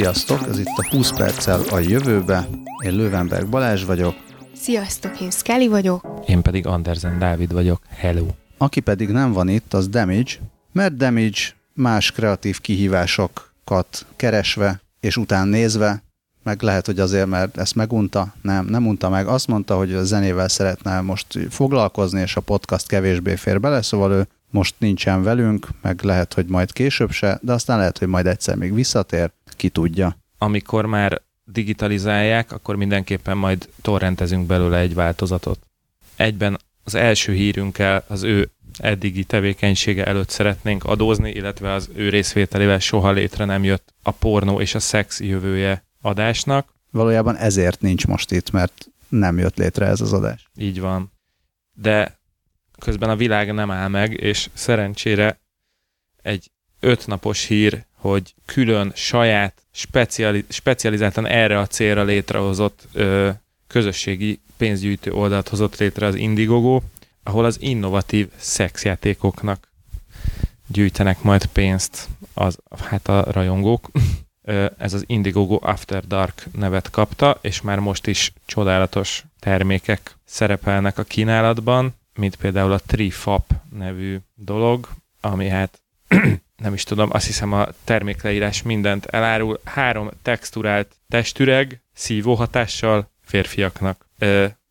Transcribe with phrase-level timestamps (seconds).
[0.00, 2.48] Sziasztok, ez itt a 20 perccel a jövőbe.
[2.84, 4.14] Én Lővenberg Balázs vagyok.
[4.54, 6.04] Sziasztok, én Skelly vagyok.
[6.26, 7.82] Én pedig Andersen Dávid vagyok.
[7.88, 8.26] Hello.
[8.58, 10.32] Aki pedig nem van itt, az Damage,
[10.72, 11.38] mert Damage
[11.72, 16.02] más kreatív kihívásokat keresve és után nézve,
[16.42, 20.04] meg lehet, hogy azért, mert ezt megunta, nem, nem unta meg, azt mondta, hogy a
[20.04, 25.68] zenével szeretne most foglalkozni, és a podcast kevésbé fér bele, szóval ő most nincsen velünk,
[25.82, 29.68] meg lehet, hogy majd később se, de aztán lehet, hogy majd egyszer még visszatér, ki
[29.68, 30.16] tudja.
[30.38, 35.58] Amikor már digitalizálják, akkor mindenképpen majd torrentezünk belőle egy változatot.
[36.16, 42.78] Egyben az első hírünkkel az ő eddigi tevékenysége előtt szeretnénk adózni, illetve az ő részvételével
[42.78, 46.74] soha létre nem jött a pornó és a szex jövője adásnak.
[46.90, 50.50] Valójában ezért nincs most itt, mert nem jött létre ez az adás.
[50.56, 51.12] Így van.
[51.74, 52.18] De
[52.78, 55.40] közben a világ nem áll meg, és szerencsére
[56.22, 63.30] egy ötnapos hír, hogy külön saját, speciali, specializáltan erre a célra létrehozott ö,
[63.66, 66.80] közösségi pénzgyűjtő oldalt hozott létre az Indiegogo,
[67.22, 69.68] ahol az innovatív szexjátékoknak
[70.66, 73.90] gyűjtenek majd pénzt az, hát a rajongók.
[74.78, 81.02] Ez az Indiegogo After Dark nevet kapta, és már most is csodálatos termékek szerepelnek a
[81.02, 84.88] kínálatban, mint például a Trifap nevű dolog,
[85.20, 85.82] ami hát
[86.60, 89.60] nem is tudom, azt hiszem a termékleírás mindent elárul.
[89.64, 94.06] Három texturált testüreg, szívóhatással férfiaknak.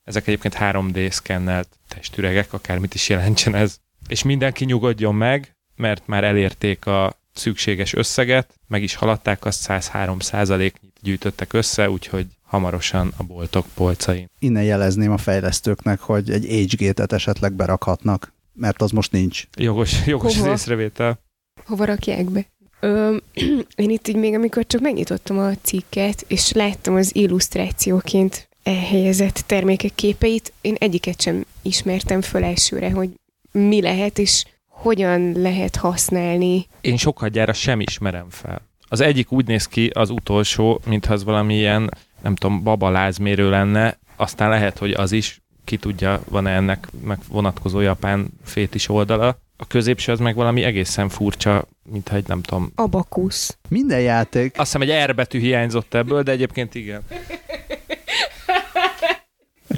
[0.04, 3.78] Ezek egyébként 3D szkennelt testüregek, akármit is jelentsen ez.
[4.08, 10.20] És mindenki nyugodjon meg, mert már elérték a szükséges összeget, meg is haladták, azt 103
[10.20, 14.30] százaléknyit gyűjtöttek össze, úgyhogy hamarosan a boltok polcain.
[14.40, 19.44] Innen jelezném a fejlesztőknek, hogy egy HG-et esetleg berakhatnak, mert az most nincs.
[19.58, 21.20] Jogos, jogos az észrevétel.
[21.66, 22.46] Hova rakják be?
[22.80, 23.18] Ö,
[23.76, 29.96] én itt így még, amikor csak megnyitottam a cikket, és láttam az illusztrációként elhelyezett termékek
[29.96, 33.10] képeit, én egyiket sem ismertem föl elsőre, hogy
[33.52, 36.68] mi lehet, és hogyan lehet használni.
[36.82, 38.62] Én sokat gyára sem ismerem fel.
[38.88, 41.90] Az egyik úgy néz ki, az utolsó, mintha az valamilyen,
[42.22, 47.80] nem tudom, babalázmérő lenne, aztán lehet, hogy az is, ki tudja, van-e ennek meg vonatkozó
[47.80, 49.38] japán fétis oldala.
[49.62, 52.72] A középső az meg valami egészen furcsa, mintha egy nem tudom...
[52.76, 53.58] Abakusz.
[53.70, 54.60] Minden játék.
[54.60, 57.02] Azt hiszem egy R betű hiányzott ebből, de egyébként igen.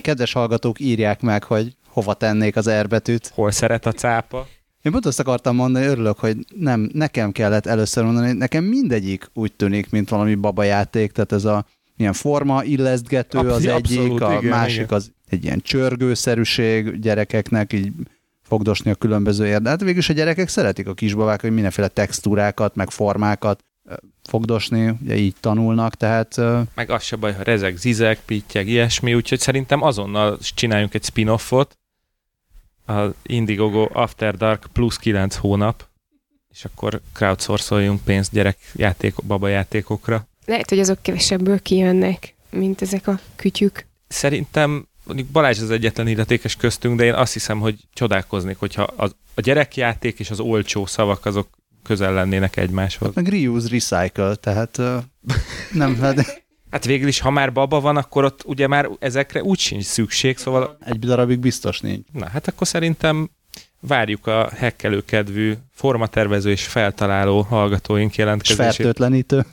[0.01, 3.31] Kedves hallgatók írják meg, hogy hova tennék az R betűt.
[3.33, 4.47] Hol szeret a cápa?
[4.81, 9.53] Én pont azt akartam mondani, örülök, hogy nem, nekem kellett először mondani, nekem mindegyik úgy
[9.53, 11.65] tűnik, mint valami babajáték, tehát ez a
[11.97, 14.97] ilyen forma illesztgető az Abszolút, egyik, a igen, másik igen.
[14.97, 17.91] az egy ilyen csörgőszerűség gyerekeknek, így
[18.51, 19.67] fogdosni a különböző érdeket.
[19.67, 23.63] Hát végülis a gyerekek szeretik a kisbabák, hogy mindenféle textúrákat, meg formákat
[24.23, 26.41] fogdosni, ugye így tanulnak, tehát...
[26.75, 31.77] Meg az se baj, ha rezeg, zizek, pittyeg, ilyesmi, úgyhogy szerintem azonnal csináljunk egy spin-offot,
[32.85, 35.87] az Indiegogo After Dark plusz 9 hónap,
[36.49, 40.27] és akkor crowdsourcoljunk pénzt gyerek játék, baba játékokra.
[40.45, 43.85] Lehet, hogy azok kevesebből kijönnek, mint ezek a kütyük.
[44.07, 49.15] Szerintem mondjuk Balázs az egyetlen illetékes köztünk, de én azt hiszem, hogy csodálkoznék, hogyha az,
[49.33, 51.47] a gyerekjáték és az olcsó szavak azok
[51.83, 53.07] közel lennének egymáshoz.
[53.07, 55.03] Hát meg reuse, recycle, tehát uh,
[55.71, 56.43] nem, hát...
[56.69, 60.37] Hát végül is, ha már baba van, akkor ott ugye már ezekre úgy sincs szükség,
[60.37, 60.77] szóval...
[60.85, 62.05] Egy darabig biztos nincs.
[62.11, 63.29] Na, hát akkor szerintem
[63.79, 68.69] várjuk a hekkelőkedvű formatervező és feltaláló hallgatóink jelentkezését.
[68.69, 69.45] És fertőtlenítő.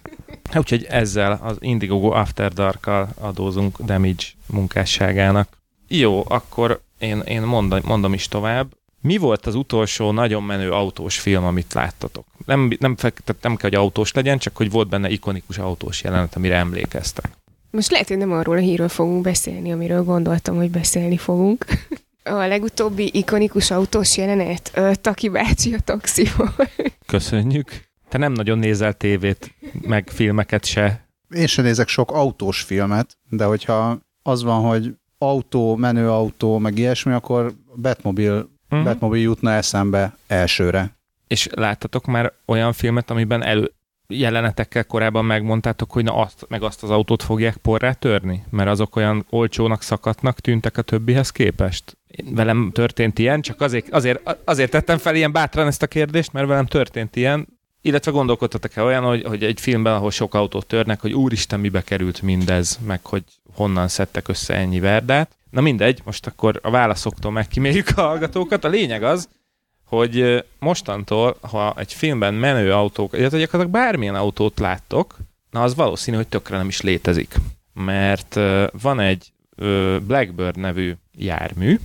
[0.49, 5.49] Hát, úgyhogy ezzel az Indiegogo After Dark-kal adózunk Damage munkásságának.
[5.89, 8.77] Jó, akkor én, én mondom, mondom is tovább.
[9.01, 12.27] Mi volt az utolsó nagyon menő autós film, amit láttatok?
[12.47, 12.97] Nem, nem,
[13.41, 17.31] nem kell, hogy autós legyen, csak hogy volt benne ikonikus autós jelenet, amire emlékeztek.
[17.71, 21.65] Most lehet, hogy nem arról a hírről fogunk beszélni, amiről gondoltam, hogy beszélni fogunk.
[22.23, 26.55] A legutóbbi ikonikus autós jelenet, Taki bácsi a taxiból.
[27.07, 27.88] Köszönjük.
[28.09, 31.09] Te nem nagyon nézel tévét, meg filmeket se.
[31.31, 36.79] Én sem nézek sok autós filmet, de hogyha az van, hogy autó, menő autó, meg
[36.79, 38.85] ilyesmi, akkor Batmobile uh-huh.
[38.85, 40.97] Batmobile jutna eszembe elsőre.
[41.27, 43.73] És láttatok már olyan filmet, amiben elő,
[44.07, 48.45] jelenetekkel korábban megmondtátok, hogy na azt, meg azt az autót fogják porrá törni?
[48.51, 51.99] Mert azok olyan olcsónak szakadnak tűntek a többihez képest?
[52.31, 56.47] Velem történt ilyen, csak azért, azért, azért tettem fel ilyen bátran ezt a kérdést, mert
[56.47, 61.13] velem történt ilyen, illetve gondolkodtatok-e olyan, hogy, hogy egy filmben, ahol sok autót törnek, hogy
[61.13, 65.31] úristen, mibe került mindez, meg hogy honnan szedtek össze ennyi verdát.
[65.51, 68.65] Na mindegy, most akkor a válaszoktól megkíméljük a hallgatókat.
[68.65, 69.29] A lényeg az,
[69.85, 75.17] hogy mostantól, ha egy filmben menő autók, illetve gyakorlatilag bármilyen autót láttok,
[75.51, 77.35] na az valószínű, hogy tökre nem is létezik.
[77.75, 78.35] Mert
[78.83, 79.33] van egy
[80.07, 81.79] Blackbird nevű jármű,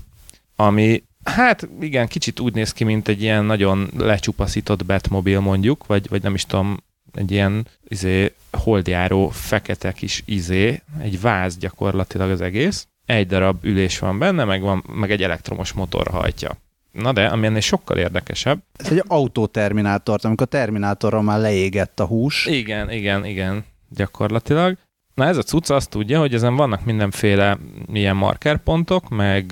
[0.56, 6.10] ami hát igen, kicsit úgy néz ki, mint egy ilyen nagyon lecsupaszított Batmobil mondjuk, vagy,
[6.10, 6.78] vagy nem is tudom,
[7.14, 12.88] egy ilyen izé, holdjáró fekete kis izé, egy váz gyakorlatilag az egész.
[13.06, 16.58] Egy darab ülés van benne, meg, van, meg egy elektromos motor hajtja.
[16.92, 18.64] Na de, ami ennél sokkal érdekesebb.
[18.74, 22.46] Ez egy autóterminátor, amikor a terminátorra már leégett a hús.
[22.46, 24.78] Igen, igen, igen, gyakorlatilag.
[25.14, 27.58] Na ez a cucc azt tudja, hogy ezen vannak mindenféle
[27.94, 29.52] ilyen markerpontok, meg,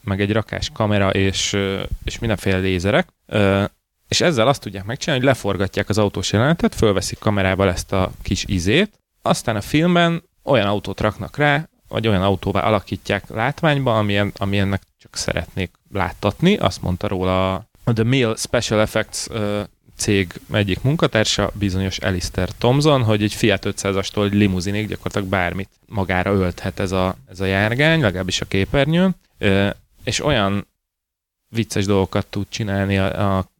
[0.00, 1.56] meg egy rakás kamera és,
[2.04, 3.08] és mindenféle lézerek,
[4.08, 8.44] és ezzel azt tudják megcsinálni, hogy leforgatják az autós jelenetet, fölveszik kamerával ezt a kis
[8.44, 14.82] izét, aztán a filmben olyan autót raknak rá, vagy olyan autóvá alakítják látványba, amilyen, amilyennek
[14.98, 16.56] csak szeretnék láttatni.
[16.56, 17.54] Azt mondta róla
[17.84, 19.26] a The Mill Special Effects
[20.00, 26.32] cég egyik munkatársa, bizonyos Alistair Thomson, hogy egy Fiat 500-astól egy limuzinig gyakorlatilag bármit magára
[26.32, 29.14] ölthet ez a, ez a járgány, legalábbis a képernyőn,
[30.04, 30.66] és olyan
[31.48, 33.50] vicces dolgokat tud csinálni a, a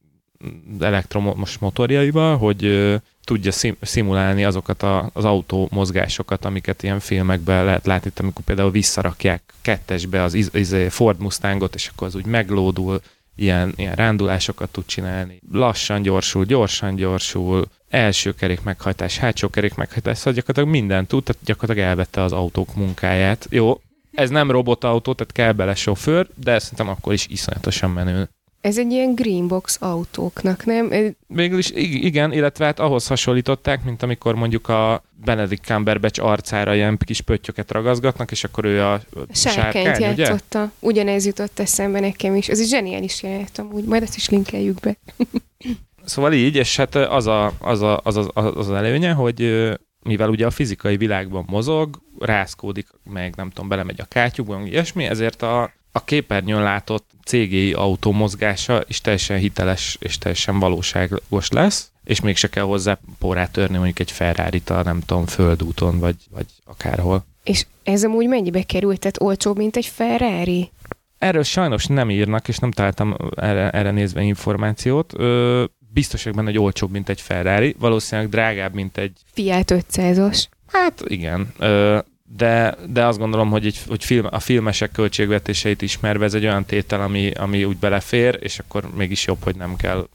[0.81, 2.95] elektromos motorjaival, hogy
[3.25, 8.71] tudja szim- szimulálni azokat a, az autó mozgásokat, amiket ilyen filmekben lehet látni, amikor például
[8.71, 13.01] visszarakják kettesbe az iz- iz- Ford Mustangot, és akkor az úgy meglódul,
[13.41, 15.41] ilyen, ilyen rándulásokat tud csinálni.
[15.53, 21.43] Lassan gyorsul, gyorsan gyorsul, első kerék meghajtás, hátsó kerék meghajtás, szóval gyakorlatilag mindent tud, tehát
[21.45, 23.47] gyakorlatilag elvette az autók munkáját.
[23.51, 23.81] Jó,
[24.13, 28.29] ez nem robotautó, tehát kell bele sofőr, de szerintem akkor is iszonyatosan menő.
[28.61, 30.93] Ez egy ilyen greenbox autóknak, nem?
[31.27, 36.99] Végül is igen, illetve hát ahhoz hasonlították, mint amikor mondjuk a Benedict Cumberbatch arcára ilyen
[37.05, 39.01] kis pöttyöket ragazgatnak, és akkor ő a
[39.33, 40.59] sárkány, játszotta.
[40.59, 40.71] Ugye?
[40.81, 42.49] Ugyanez jutott eszembe nekem is.
[42.49, 44.97] Ez egy zseniális jelenet amúgy, majd ezt is linkeljük be.
[46.05, 49.71] szóval így, és hát az a, az, a, az, a, az, az előnye, hogy
[50.03, 55.43] mivel ugye a fizikai világban mozog, rászkódik, meg nem tudom, belemegy a kátyukban, ilyesmi, ezért
[55.43, 62.21] a, a képernyőn látott CGI autó mozgása is teljesen hiteles és teljesen valóságos lesz, és
[62.21, 67.25] mégse kell hozzá porrát törni mondjuk egy ferrari a nem tudom, földúton, vagy, vagy akárhol.
[67.45, 68.99] És ez amúgy mennyibe került?
[68.99, 70.71] Tehát olcsóbb, mint egy Ferrari?
[71.19, 75.13] Erről sajnos nem írnak, és nem találtam erre, erre nézve információt.
[75.17, 77.77] Ö, biztos vagyok benne, hogy olcsóbb, mint egy Ferrari.
[77.79, 79.13] Valószínűleg drágább, mint egy...
[79.33, 80.45] Fiat 500-os.
[80.67, 81.53] Hát igen.
[81.59, 81.99] Ö,
[82.37, 86.65] de, de azt gondolom, hogy, egy, hogy film, a filmesek költségvetéseit ismerve ez egy olyan
[86.65, 90.09] tétel, ami, ami úgy belefér, és akkor mégis jobb, hogy nem kell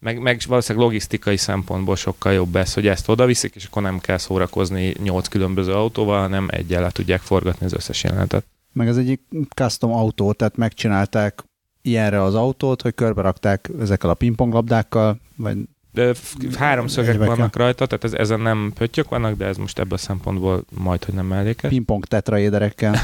[0.00, 3.98] meg, meg valószínűleg logisztikai szempontból sokkal jobb ez, hogy ezt oda viszik, és akkor nem
[3.98, 8.44] kell szórakozni nyolc különböző autóval, hanem egyel le tudják forgatni az összes jelenetet.
[8.72, 9.20] Meg ez egyik
[9.54, 11.44] custom autó, tehát megcsinálták
[11.82, 15.56] ilyenre az autót, hogy körbe rakták ezekkel a pingponglabdákkal, vagy
[15.92, 16.14] de
[16.58, 20.64] háromszögek vannak rajta, tehát ez, ezen nem pöttyök vannak, de ez most ebből a szempontból
[20.70, 21.70] majd, hogy nem mellékes.
[21.70, 22.94] Pingpong tetraéderekkel.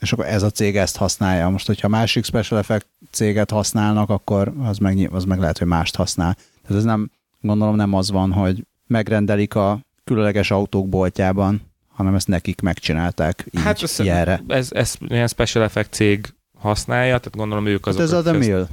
[0.00, 1.48] és akkor ez a cég ezt használja.
[1.48, 5.96] Most, hogyha másik special effect céget használnak, akkor az meg, az meg lehet, hogy mást
[5.96, 6.36] használ.
[6.62, 7.10] Tehát ez nem,
[7.40, 13.62] gondolom nem az van, hogy megrendelik a különleges autók boltjában, hanem ezt nekik megcsinálták így
[13.62, 14.42] hát ez, ilyenre.
[14.48, 18.00] Ez, ez ilyen special effect cég használja, tehát gondolom ők azok.
[18.00, 18.66] Hát ez a The Mill.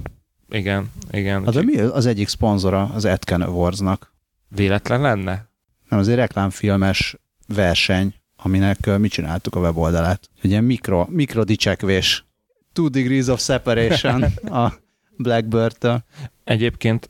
[0.53, 1.45] Igen, igen.
[1.45, 4.13] A The Mill az egyik szponzora az Etken Awards-nak.
[4.47, 5.47] Véletlen lenne?
[5.89, 7.15] Nem, az egy reklámfilmes
[7.47, 10.29] verseny, aminek mi csináltuk a weboldalát.
[10.41, 12.25] Egy ilyen mikro, mikro dicsekvés.
[12.73, 14.23] Two degrees of separation
[14.61, 14.73] a
[15.17, 16.03] Blackbird-től.
[16.43, 17.09] Egyébként,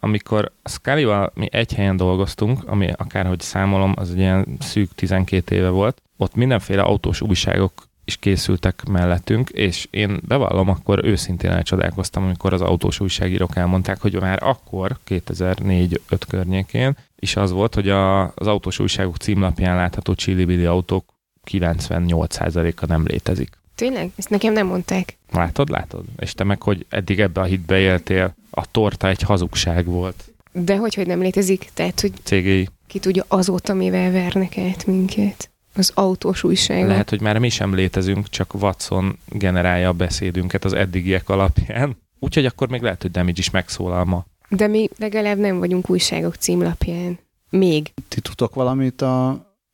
[0.00, 5.56] amikor a scully mi egy helyen dolgoztunk, ami akárhogy számolom, az egy ilyen szűk 12
[5.56, 12.24] éve volt, ott mindenféle autós újságok is készültek mellettünk, és én bevallom, akkor őszintén elcsodálkoztam,
[12.24, 15.88] amikor az autós újságírók elmondták, hogy már akkor, 2004-5
[16.28, 21.04] környékén, is az volt, hogy a, az autós újságok címlapján látható csillibili autók
[21.50, 23.50] 98%-a nem létezik.
[23.74, 24.10] Tényleg?
[24.16, 25.16] Ezt nekem nem mondták.
[25.30, 26.04] Látod, látod?
[26.18, 30.32] És te meg, hogy eddig ebbe a hitbe éltél, a torta egy hazugság volt.
[30.52, 31.70] De hogy, hogy nem létezik?
[31.74, 32.68] Tehát, hogy CGI.
[32.86, 35.50] ki tudja azóta, mivel vernek át minket.
[35.74, 36.86] Az autós újság.
[36.86, 41.96] Lehet, hogy már mi sem létezünk, csak Watson generálja a beszédünket az eddigiek alapján.
[42.18, 44.26] Úgyhogy akkor még lehet, hogy Damage is megszólal ma.
[44.48, 47.18] De mi legalább nem vagyunk újságok címlapján.
[47.50, 47.92] Még.
[48.08, 49.28] Ti tudtok valamit a,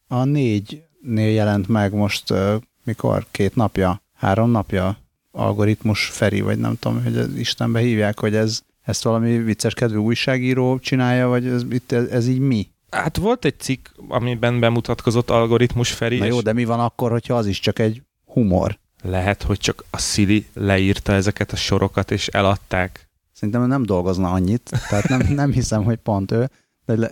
[0.08, 2.54] a négynél jelent meg most uh,
[2.84, 3.26] mikor?
[3.30, 4.02] Két napja?
[4.16, 4.98] Három napja?
[5.30, 9.96] Algoritmus Feri, vagy nem tudom, hogy ez Istenbe hívják, hogy ez ezt valami vicces kedvű
[9.96, 12.68] újságíró csinálja, vagy ez, itt, ez, ez így mi?
[12.90, 16.18] Hát volt egy cikk, amiben bemutatkozott algoritmus Feri.
[16.18, 18.78] Na jó, de mi van akkor, hogyha az is csak egy humor?
[19.02, 23.08] Lehet, hogy csak a Siri leírta ezeket a sorokat, és eladták.
[23.32, 26.50] Szerintem nem dolgozna annyit, tehát nem, nem hiszem, hogy pont ő,
[26.86, 27.10] de le,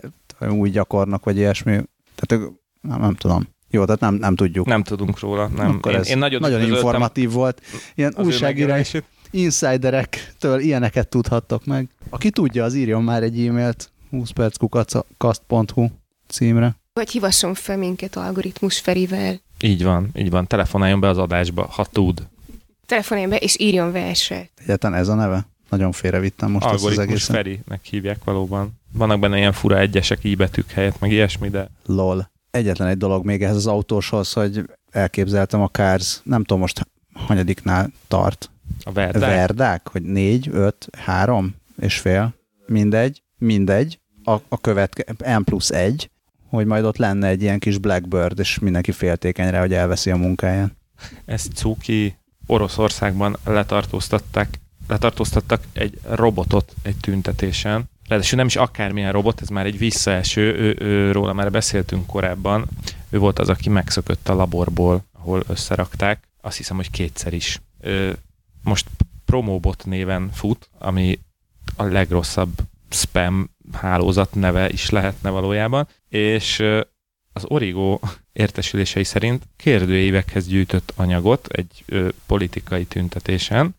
[0.49, 1.71] új gyakornak, vagy ilyesmi.
[2.15, 3.47] Tehát nem, nem tudom.
[3.69, 4.65] Jó, tehát nem, nem tudjuk.
[4.65, 5.47] Nem tudunk róla.
[5.47, 5.69] Nem.
[5.71, 7.61] Akkor én, ez én nagyon, nagyon informatív volt.
[7.95, 8.95] Ilyen újságírás
[9.31, 11.89] insiderektől ilyeneket tudhattok meg.
[12.09, 15.87] Aki tudja, az írjon már egy e-mailt 20 perckukacast.hu
[16.27, 16.75] címre.
[16.93, 19.41] Vagy hívasson fel minket algoritmus Ferivel.
[19.61, 20.47] Így van, így van.
[20.47, 22.27] Telefonáljon be az adásba, ha tud.
[22.85, 24.49] Telefonáljon be, és írjon verset.
[24.55, 25.47] Egyáltalán ez a neve?
[25.69, 27.35] Nagyon félrevittem most Algoritmus ezt az egészet.
[27.35, 28.79] Ferinek hívják valóban.
[28.91, 31.69] Vannak benne ilyen fura egyesek íbetűk helyett, meg ilyesmi, de...
[31.85, 32.29] Lol.
[32.51, 37.91] Egyetlen egy dolog még ehhez az autóshoz, hogy elképzeltem a Cars, nem tudom most hanyadiknál
[38.07, 38.49] tart.
[38.83, 39.29] A verdák?
[39.29, 42.33] Verdák, hogy négy, öt, három és fél,
[42.65, 46.09] mindegy, mindegy, a, a követke, M plusz egy,
[46.49, 50.15] hogy majd ott lenne egy ilyen kis Blackbird, és mindenki féltékeny rá, hogy elveszi a
[50.15, 50.75] munkáját.
[51.25, 52.17] Ez cuki.
[52.45, 57.89] Oroszországban letartóztatták, letartóztattak egy robotot egy tüntetésen.
[58.07, 62.67] Ráadásul nem is akármilyen robot, ez már egy visszaeső, ő, ő, róla már beszéltünk korábban.
[63.09, 66.23] Ő volt az, aki megszökött a laborból, ahol összerakták.
[66.41, 67.61] Azt hiszem, hogy kétszer is.
[67.81, 68.17] Ő
[68.63, 68.87] most
[69.25, 71.19] Promobot néven fut, ami
[71.75, 72.49] a legrosszabb
[72.89, 76.63] spam hálózat neve is lehetne valójában, és
[77.33, 77.99] az Origo
[78.33, 81.85] értesülései szerint kérdőívekhez gyűjtött anyagot egy
[82.25, 83.75] politikai tüntetésen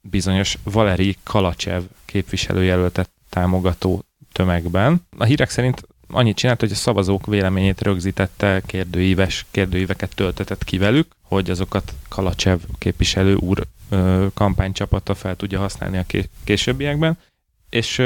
[0.00, 5.06] bizonyos Valeri Kalacsev képviselőjelöltet támogató tömegben.
[5.18, 11.06] A hírek szerint annyit csinált, hogy a szavazók véleményét rögzítette, kérdőíves kérdőíveket töltetett ki velük,
[11.22, 16.04] hogy azokat Kalacsev képviselő úr ö, kampánycsapata fel tudja használni a
[16.44, 17.18] későbbiekben,
[17.68, 18.02] és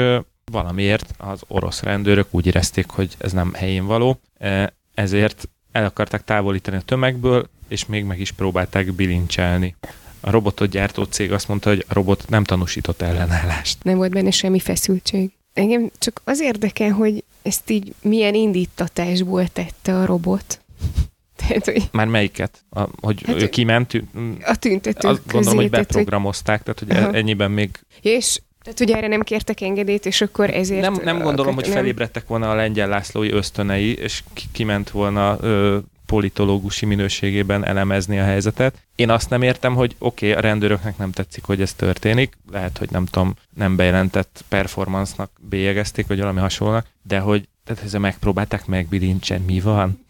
[0.51, 6.23] valamiért az orosz rendőrök úgy érezték, hogy ez nem helyén való, e, ezért el akarták
[6.23, 9.75] távolítani a tömegből, és még meg is próbálták bilincselni.
[10.19, 13.83] A robotot gyártó cég azt mondta, hogy a robot nem tanúsított ellenállást.
[13.83, 15.31] Nem volt benne semmi feszültség.
[15.53, 20.61] Engem csak az érdekel, hogy ezt így milyen indítatásból tette a robot.
[21.47, 21.89] Tehát, hogy...
[21.91, 22.63] Már melyiket?
[22.69, 24.03] A, hogy hát, ő kiment?
[24.41, 27.13] A tüntetők Azt közé, gondolom, hogy beprogramozták, tehát hogy Aha.
[27.13, 27.79] ennyiben még...
[28.01, 30.81] És tehát, hogy erre nem kértek engedélyt, és akkor ezért...
[30.81, 36.85] Nem, nem gondolom, hogy felébredtek volna a lengyel Lászlói ösztönei, és kiment volna ö, politológusi
[36.85, 38.75] minőségében elemezni a helyzetet.
[38.95, 42.77] Én azt nem értem, hogy oké, okay, a rendőröknek nem tetszik, hogy ez történik, lehet,
[42.77, 48.65] hogy nem tudom, nem bejelentett performance-nak bélyegezték, vagy valami hasonlónak, de hogy tehát ezzel megpróbálták
[48.65, 50.05] megbilincsen, mi van?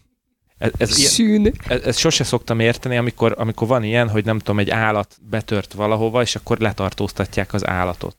[0.58, 4.58] Ez, ez, ilyen, ez, ez sose szoktam érteni, amikor, amikor van ilyen, hogy nem tudom,
[4.58, 8.16] egy állat betört valahova, és akkor letartóztatják az állatot.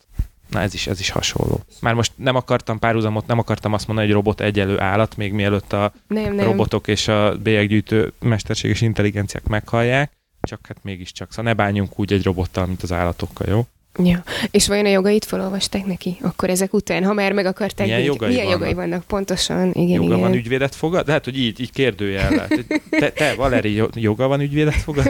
[0.54, 1.62] Na ez is, ez is hasonló.
[1.82, 5.74] Már most nem akartam párhuzamot, nem akartam azt mondani, hogy robot egyelő állat, még mielőtt
[5.74, 6.46] a nem, nem.
[6.46, 11.30] robotok és a bélyeggyűjtő mesterséges intelligenciák meghallják, csak hát mégiscsak.
[11.30, 13.66] Szóval ne bánjunk úgy egy robottal, mint az állatokkal, jó?
[14.04, 14.24] Ja.
[14.52, 16.18] És vajon a jogait felolvasták neki?
[16.22, 17.88] Akkor ezek után, ha már meg akarták...
[17.88, 18.60] Milyen jogai, milyen vannak?
[18.60, 19.04] jogai vannak?
[19.04, 20.20] Pontosan, igen, Joga igen.
[20.20, 21.08] van ügyvédet fogad?
[21.08, 22.48] Lehet, hogy így, így kérdőjel
[22.90, 25.06] Te, te, Valeri, joga van ügyvédet fogad?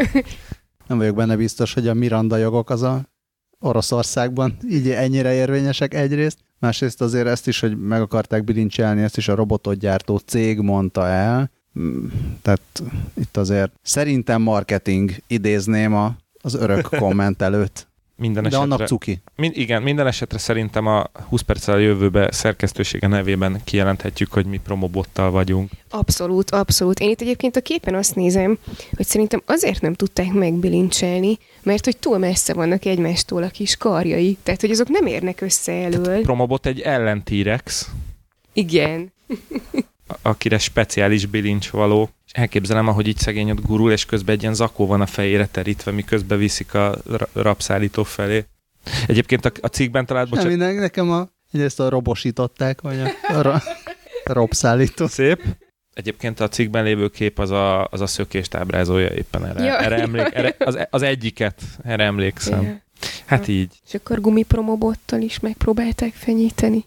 [0.87, 3.01] Nem vagyok benne biztos, hogy a Miranda jogok az a
[3.63, 4.57] Oroszországban.
[4.69, 9.35] Így ennyire érvényesek egyrészt, másrészt azért ezt is, hogy meg akarták bilincselni, ezt is a
[9.35, 12.05] robotot gyártó cég mondta el, mm,
[12.41, 17.87] tehát itt azért szerintem marketing idézném a, az örök komment előtt.
[18.15, 19.21] Minden De annak cuki.
[19.35, 24.59] Min, igen, minden esetre szerintem a 20 perccel a jövőbe szerkesztősége nevében kijelenthetjük, hogy mi
[24.63, 25.71] promobottal vagyunk.
[25.89, 26.99] Abszolút, abszolút.
[26.99, 28.57] Én itt egyébként a képen azt nézem,
[28.95, 34.37] hogy szerintem azért nem tudták megbilincselni, mert hogy túl messze vannak egymástól a kis karjai.
[34.43, 36.03] Tehát, hogy azok nem érnek össze elől.
[36.03, 37.89] Tehát promobot egy ellentírex.
[38.53, 39.11] Igen.
[40.21, 42.09] akire speciális bilincs való.
[42.33, 45.91] Elképzelem, ahogy így szegény ott gurul, és közben egy ilyen zakó van a fejére terítve,
[45.91, 46.95] miközben viszik a
[47.33, 48.45] rapszállító felé.
[49.07, 50.57] Egyébként a, a cikkben talált, bocsánat...
[50.57, 53.53] Nem, nekem a, ezt a robosították, vagy a, a, ra,
[54.23, 55.07] a robszállító.
[55.07, 55.43] Szép.
[55.93, 59.63] Egyébként a cikkben lévő kép az a, az a szökést ábrázolja éppen erre.
[59.63, 59.79] Ja.
[59.79, 62.61] erre, emlék, erre az, az egyiket, erre emlékszem.
[62.61, 62.81] Ja.
[63.25, 63.53] Hát ja.
[63.53, 63.81] így.
[63.87, 66.85] És akkor gumipromobottal is megpróbálták fenyíteni.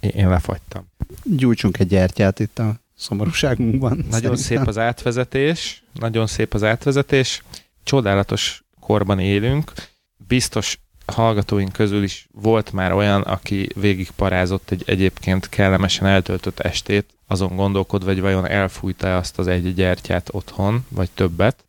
[0.00, 0.86] Én, én lefagytam.
[1.24, 3.96] Gyújtsunk egy gyertyát itt a szomorúságunkban.
[3.96, 4.36] Nagyon szerintem.
[4.36, 7.42] szép az átvezetés, nagyon szép az átvezetés.
[7.84, 9.72] Csodálatos korban élünk.
[10.16, 17.04] Biztos hallgatóink közül is volt már olyan, aki végig parázott egy egyébként kellemesen eltöltött estét,
[17.26, 21.64] azon gondolkodva, hogy vajon elfújta azt az egy gyertyát otthon, vagy többet,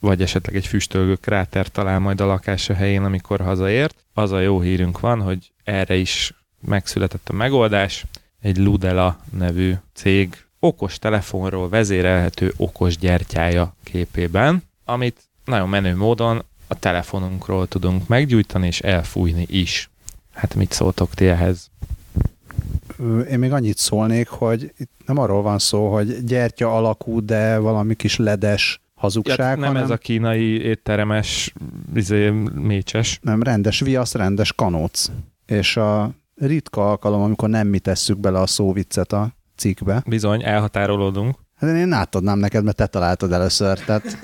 [0.00, 4.04] vagy esetleg egy füstölgő kráter talál majd a lakása helyén, amikor hazaért.
[4.14, 8.04] Az a jó hírünk van, hogy erre is megszületett a megoldás.
[8.40, 16.78] Egy Ludela nevű cég okos telefonról vezérelhető okos gyertyája képében, amit nagyon menő módon a
[16.78, 19.90] telefonunkról tudunk meggyújtani és elfújni is.
[20.32, 21.70] Hát mit szóltok ti ehhez?
[23.30, 27.94] én még annyit szólnék, hogy itt nem arról van szó, hogy gyertya alakú, de valami
[27.94, 29.38] kis ledes hazugság.
[29.38, 31.52] Ja, nem hanem, ez a kínai étteremes,
[31.94, 33.18] izé, mécses.
[33.22, 35.10] Nem, rendes viasz, rendes kanóc.
[35.46, 40.02] És a ritka alkalom, amikor nem mi tesszük bele a szóviccet a cikkbe.
[40.06, 41.36] Bizony, elhatárolódunk.
[41.54, 43.78] Hát én átadnám neked, mert te találtad először.
[43.78, 44.18] Tehát...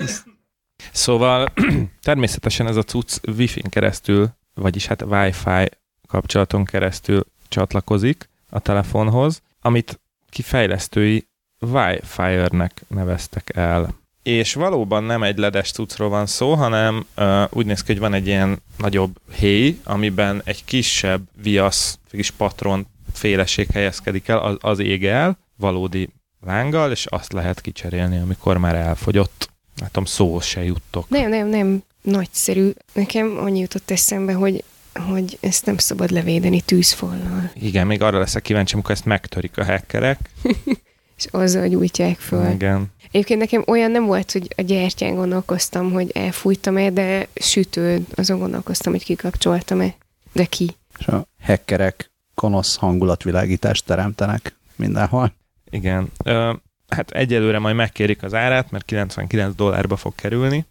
[0.91, 1.53] Szóval
[2.01, 5.69] természetesen ez a cucc Wi-Fi-n keresztül, vagyis hát Wi-Fi
[6.07, 11.27] kapcsolaton keresztül csatlakozik a telefonhoz, amit kifejlesztői
[11.59, 13.95] Wi-Fi-nek neveztek el.
[14.25, 18.13] És valóban nem egy ledes cuccról van szó, hanem uh, úgy néz ki, hogy van
[18.13, 24.79] egy ilyen nagyobb héj, amiben egy kisebb viasz, kis patron féleség helyezkedik el, az, az
[24.79, 26.09] ég el, valódi
[26.45, 29.49] lánggal, és azt lehet kicserélni, amikor már elfogyott.
[29.81, 31.09] Látom, szóhoz se juttok.
[31.09, 31.83] Nem, nem, nem.
[32.01, 32.69] Nagyszerű.
[32.93, 34.63] Nekem annyi jutott eszembe, hogy
[35.07, 37.51] hogy ezt nem szabad levédeni tűzfallal.
[37.53, 40.29] Igen, még arra leszek kíváncsi, amikor ezt megtörik a hackerek.
[41.17, 42.49] és azzal gyújtják föl.
[42.49, 42.93] Igen.
[43.11, 48.91] Egyébként nekem olyan nem volt, hogy a gyertyán gondolkoztam, hogy elfújtam-e, de sütő, azon gondolkoztam,
[48.93, 49.95] hogy kikapcsoltam-e.
[50.33, 50.75] De ki?
[50.99, 55.33] És a hackerek konosz hangulatvilágítást teremtenek mindenhol.
[55.69, 56.11] Igen.
[56.23, 56.53] Ö,
[56.87, 60.65] hát egyelőre majd megkérik az árát, mert 99 dollárba fog kerülni,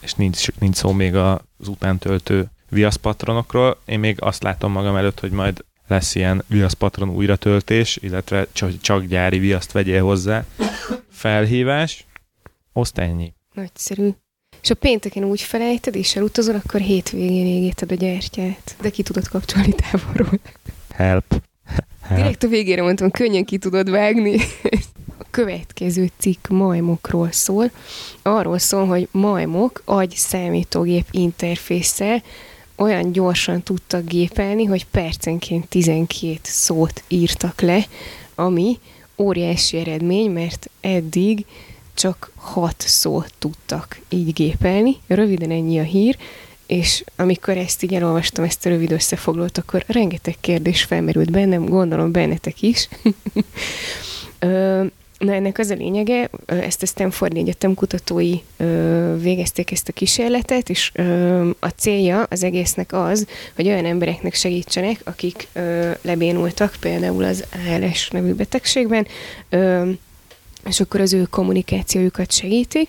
[0.00, 3.78] és nincs, nincs szó még az utántöltő viaszpatronokról.
[3.84, 9.04] Én még azt látom magam előtt, hogy majd lesz ilyen viaszpatron újratöltés, illetve csak, csak
[9.04, 10.44] gyári viaszt vegyél hozzá
[11.10, 12.06] felhívás.
[12.72, 13.32] Oszt ennyi.
[13.54, 14.08] Nagyszerű.
[14.62, 18.76] És a pénteken úgy felejted, és elutazol, akkor hétvégén égíted a gyertyát.
[18.80, 20.40] De ki tudod kapcsolni távolról.
[20.94, 21.42] Help.
[22.02, 22.20] Help.
[22.20, 24.36] Direkt a végére mondtam, könnyen ki tudod vágni.
[25.18, 27.70] A következő cikk majmokról szól.
[28.22, 32.22] Arról szól, hogy majmok agy számítógép interfésszel
[32.78, 37.86] olyan gyorsan tudtak gépelni, hogy percenként 12 szót írtak le,
[38.34, 38.78] ami
[39.16, 41.46] óriási eredmény, mert eddig
[41.94, 44.96] csak 6 szót tudtak így gépelni.
[45.06, 46.16] Röviden ennyi a hír,
[46.66, 52.12] és amikor ezt így elolvastam, ezt a rövid összefoglalót, akkor rengeteg kérdés felmerült bennem, gondolom
[52.12, 52.88] bennetek is.
[55.18, 58.34] Na ennek az a lényege, ezt a Stanford Egyetem kutatói
[59.20, 60.92] végezték ezt a kísérletet, és
[61.58, 65.48] a célja az egésznek az, hogy olyan embereknek segítsenek, akik
[66.02, 69.06] lebénultak például az ALS nevű betegségben,
[70.64, 72.88] és akkor az ő kommunikációjukat segítik,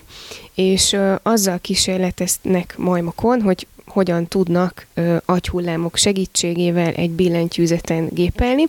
[0.54, 4.86] és azzal kísérleteznek majmokon, hogy hogyan tudnak
[5.24, 8.66] agyhullámok segítségével egy billentyűzeten gépelni,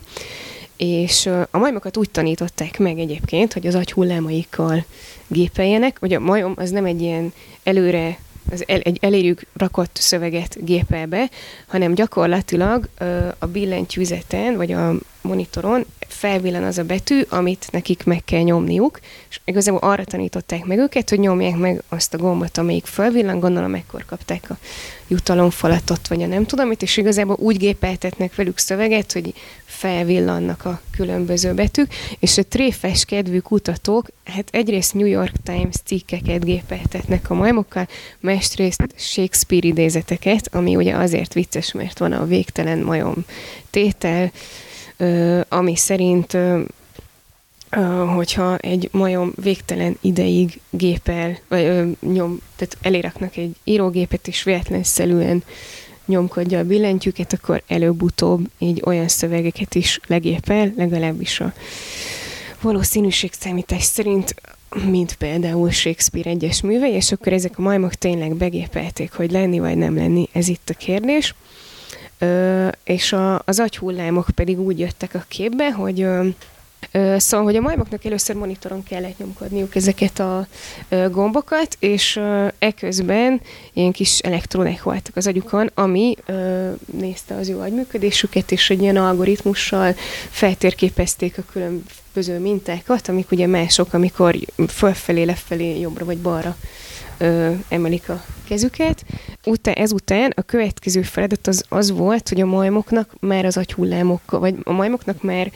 [0.83, 4.85] és a majmokat úgy tanították meg egyébként, hogy az agy hullámaikkal
[5.27, 8.17] gépeljenek, hogy a majom az nem egy ilyen előre
[8.51, 11.29] az el, egy elérjük rakott szöveget gépel be,
[11.67, 12.87] hanem gyakorlatilag
[13.39, 15.85] a billentyűzeten, vagy a monitoron
[16.21, 21.09] felvillan az a betű, amit nekik meg kell nyomniuk, és igazából arra tanították meg őket,
[21.09, 24.57] hogy nyomják meg azt a gombot, amelyik felvillan, gondolom ekkor kapták a
[25.07, 29.33] jutalomfalatot, vagy a nem tudom mit, és igazából úgy gépeltetnek velük szöveget, hogy
[29.65, 36.45] felvillannak a különböző betűk, és a tréfes kedvű kutatók, hát egyrészt New York Times cikkeket
[36.45, 37.87] gépeltetnek a majmokkal,
[38.19, 43.25] másrészt Shakespeare idézeteket, ami ugye azért vicces, mert van a végtelen majom
[43.69, 44.31] tétel,
[45.49, 46.37] ami szerint
[48.15, 55.43] hogyha egy majom végtelen ideig gépel, vagy nyom, tehát eléraknak egy írógépet, és véletlenszerűen
[56.05, 61.53] nyomkodja a billentyűket, akkor előbb-utóbb így olyan szövegeket is legépel, legalábbis a
[62.61, 64.35] valószínűség számítás szerint,
[64.85, 69.77] mint például Shakespeare egyes művei, és akkor ezek a majmok tényleg begépelték, hogy lenni vagy
[69.77, 71.35] nem lenni, ez itt a kérdés.
[72.21, 76.27] Ö, és a, az agyhullámok pedig úgy jöttek a képbe, hogy ö,
[77.17, 80.47] Szóval, hogy a majmoknak először monitoron kellett nyomkodniuk ezeket a
[81.11, 82.19] gombokat, és
[82.59, 83.41] eközben
[83.73, 86.15] ilyen kis elektronák voltak az agyukon, ami
[86.91, 89.95] nézte az ő agyműködésüket, és egy ilyen algoritmussal
[90.29, 94.35] feltérképezték a különböző mintákat, amik ugye mások, amikor
[94.67, 96.55] fölfelé, lefelé, jobbra vagy balra
[97.67, 99.05] emelik a kezüket.
[99.45, 104.55] Után, ezután a következő feladat az, az volt, hogy a majmoknak már az agyhullámokkal, vagy
[104.63, 105.51] a majmoknak már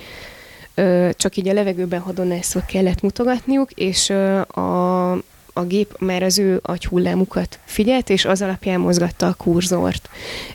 [1.11, 4.09] csak így a levegőben hadonászva kellett mutogatniuk, és
[4.47, 5.17] a
[5.57, 10.09] a gép már az ő agyhullámukat figyelt, és az alapján mozgatta a kurzort.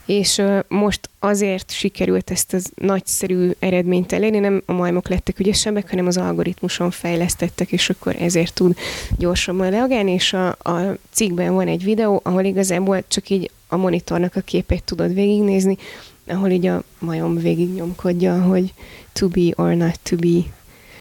[0.07, 6.07] És most azért sikerült ezt az nagyszerű eredményt elérni, nem a majmok lettek ügyesebbek, hanem
[6.07, 8.77] az algoritmuson fejlesztettek, és akkor ezért tud
[9.19, 14.37] gyorsabban reagálni, és a, a cikkben van egy videó, ahol igazából csak így a monitornak
[14.37, 15.77] a képét tudod végignézni,
[16.27, 18.73] ahol így a majom végignyomkodja, hogy
[19.13, 20.60] to be or not to be.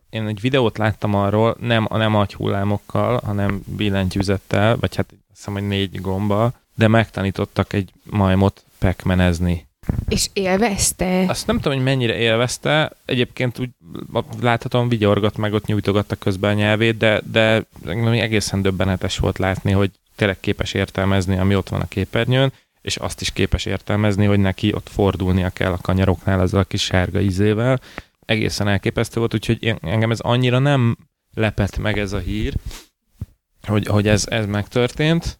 [0.09, 5.67] Én egy videót láttam arról, nem, nem agyhullámokkal, hanem billentyűzettel, vagy hát azt hiszem, hogy
[5.67, 9.67] négy gomba, de megtanítottak egy majmot pekmenezni.
[10.07, 11.25] És élvezte?
[11.27, 12.91] Azt nem tudom, hogy mennyire élvezte.
[13.05, 13.69] Egyébként úgy
[14.41, 17.63] láthatóan vigyorgott meg, ott nyújtogatta közben a nyelvét, de, de
[18.11, 23.21] egészen döbbenetes volt látni, hogy tényleg képes értelmezni, ami ott van a képernyőn, és azt
[23.21, 27.79] is képes értelmezni, hogy neki ott fordulnia kell a kanyaroknál azzal a kis sárga ízével.
[28.29, 30.97] Egészen elképesztő volt, úgyhogy engem ez annyira nem
[31.33, 32.53] lepett meg ez a hír,
[33.61, 35.39] hogy, hogy ez, ez megtörtént,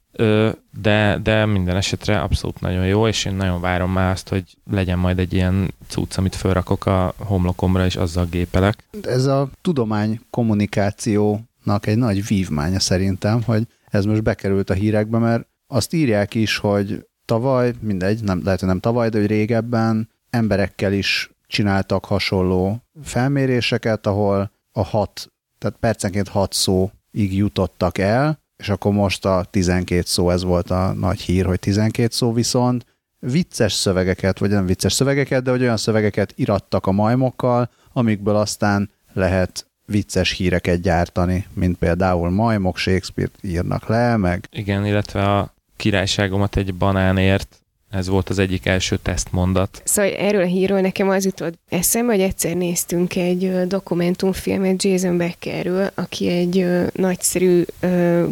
[0.81, 4.99] de, de minden esetre abszolút nagyon jó, és én nagyon várom már azt, hogy legyen
[4.99, 8.83] majd egy ilyen cucc, amit felrakok a homlokomra, és azzal gépelek.
[9.01, 15.47] Ez a tudomány kommunikációnak egy nagy vívmánya szerintem, hogy ez most bekerült a hírekbe, mert
[15.67, 20.93] azt írják is, hogy tavaly, mindegy, nem, lehet, hogy nem tavaly, de hogy régebben emberekkel
[20.93, 28.93] is csináltak hasonló felméréseket, ahol a hat, tehát percenként hat szóig jutottak el, és akkor
[28.93, 32.85] most a 12 szó, ez volt a nagy hír, hogy 12 szó viszont
[33.19, 38.89] vicces szövegeket, vagy nem vicces szövegeket, de hogy olyan szövegeket irattak a majmokkal, amikből aztán
[39.13, 44.47] lehet vicces híreket gyártani, mint például majmok Shakespeare-t írnak le, meg...
[44.51, 47.59] Igen, illetve a királyságomat egy banánért,
[47.89, 49.81] ez volt az egyik első tesztmondat.
[49.85, 55.89] Szóval erről a hírról nekem az jutott eszembe, hogy egyszer néztünk egy dokumentumfilmet Jason Beckerről,
[55.95, 57.63] aki egy nagyszerű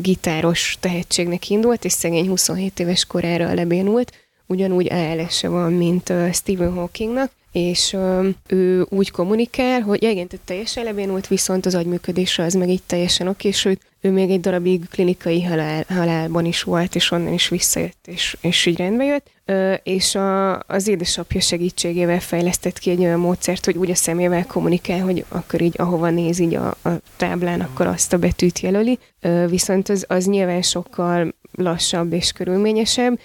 [0.02, 4.12] gitáros tehetségnek indult, és szegény 27 éves korára lebénult,
[4.46, 10.46] ugyanúgy ALS-e van, mint Stephen Hawkingnak, és ö, ő úgy kommunikál, hogy ja, igen, tehát
[10.46, 14.39] teljesen lebénult, viszont az agyműködése az meg így teljesen oké, és ő, ő még egy
[14.39, 19.32] darabig klinikai halál, halálban is volt, és onnan is visszajött, és, és így rendbe jött.
[19.46, 24.46] Ö, és a, az édesapja segítségével fejlesztett ki egy olyan módszert, hogy úgy a szemével
[24.46, 29.00] kommunikál, hogy akkor így ahova néz így a, a táblán, akkor azt a betűt jelöli.
[29.22, 33.20] Ö, viszont az, az nyilván sokkal lassabb és körülményesebb,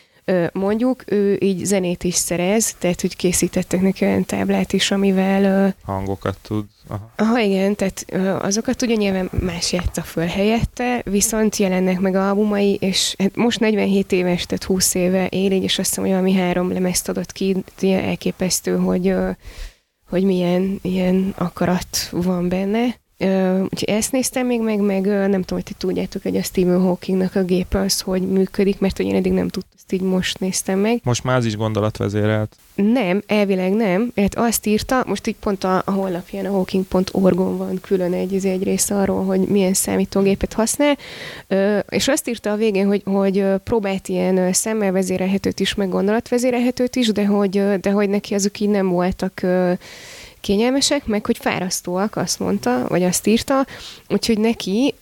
[0.53, 5.75] mondjuk ő így zenét is szerez, tehát hogy készítettek neki olyan táblát is, amivel...
[5.85, 6.65] Hangokat tud.
[6.89, 7.11] Aha.
[7.17, 8.05] Aha, igen, tehát
[8.43, 14.13] azokat tudja nyilván más játsza föl helyette, viszont jelennek meg albumai, és hát most 47
[14.13, 18.77] éves, tehát 20 éve él, és azt hiszem, hogy valami három lemezt adott ki, elképesztő,
[18.77, 19.15] hogy
[20.09, 23.01] hogy milyen ilyen akarat van benne.
[23.63, 27.35] Úgyhogy ezt néztem még meg, meg nem tudom, hogy ti tudjátok, hogy a Stephen Hawkingnak
[27.35, 30.79] a gépe az, hogy működik, mert hogy én eddig nem tudtam, ezt így most néztem
[30.79, 31.01] meg.
[31.03, 32.57] Most már az is gondolatvezérelt.
[32.75, 34.13] Nem, elvileg nem.
[34.17, 38.63] Hát azt írta, most így pont a, a honlapján, a hawking.org-on van külön egy, egy
[38.63, 40.97] rész arról, hogy milyen számítógépet használ,
[41.89, 47.13] és azt írta a végén, hogy, hogy próbált ilyen szemmel vezérelhetőt is, meg gondolatvezérelhetőt is,
[47.13, 49.41] de hogy, de hogy neki azok így nem voltak
[50.43, 53.67] kényelmesek, meg hogy fárasztóak, azt mondta, vagy azt írta,
[54.09, 54.95] úgyhogy neki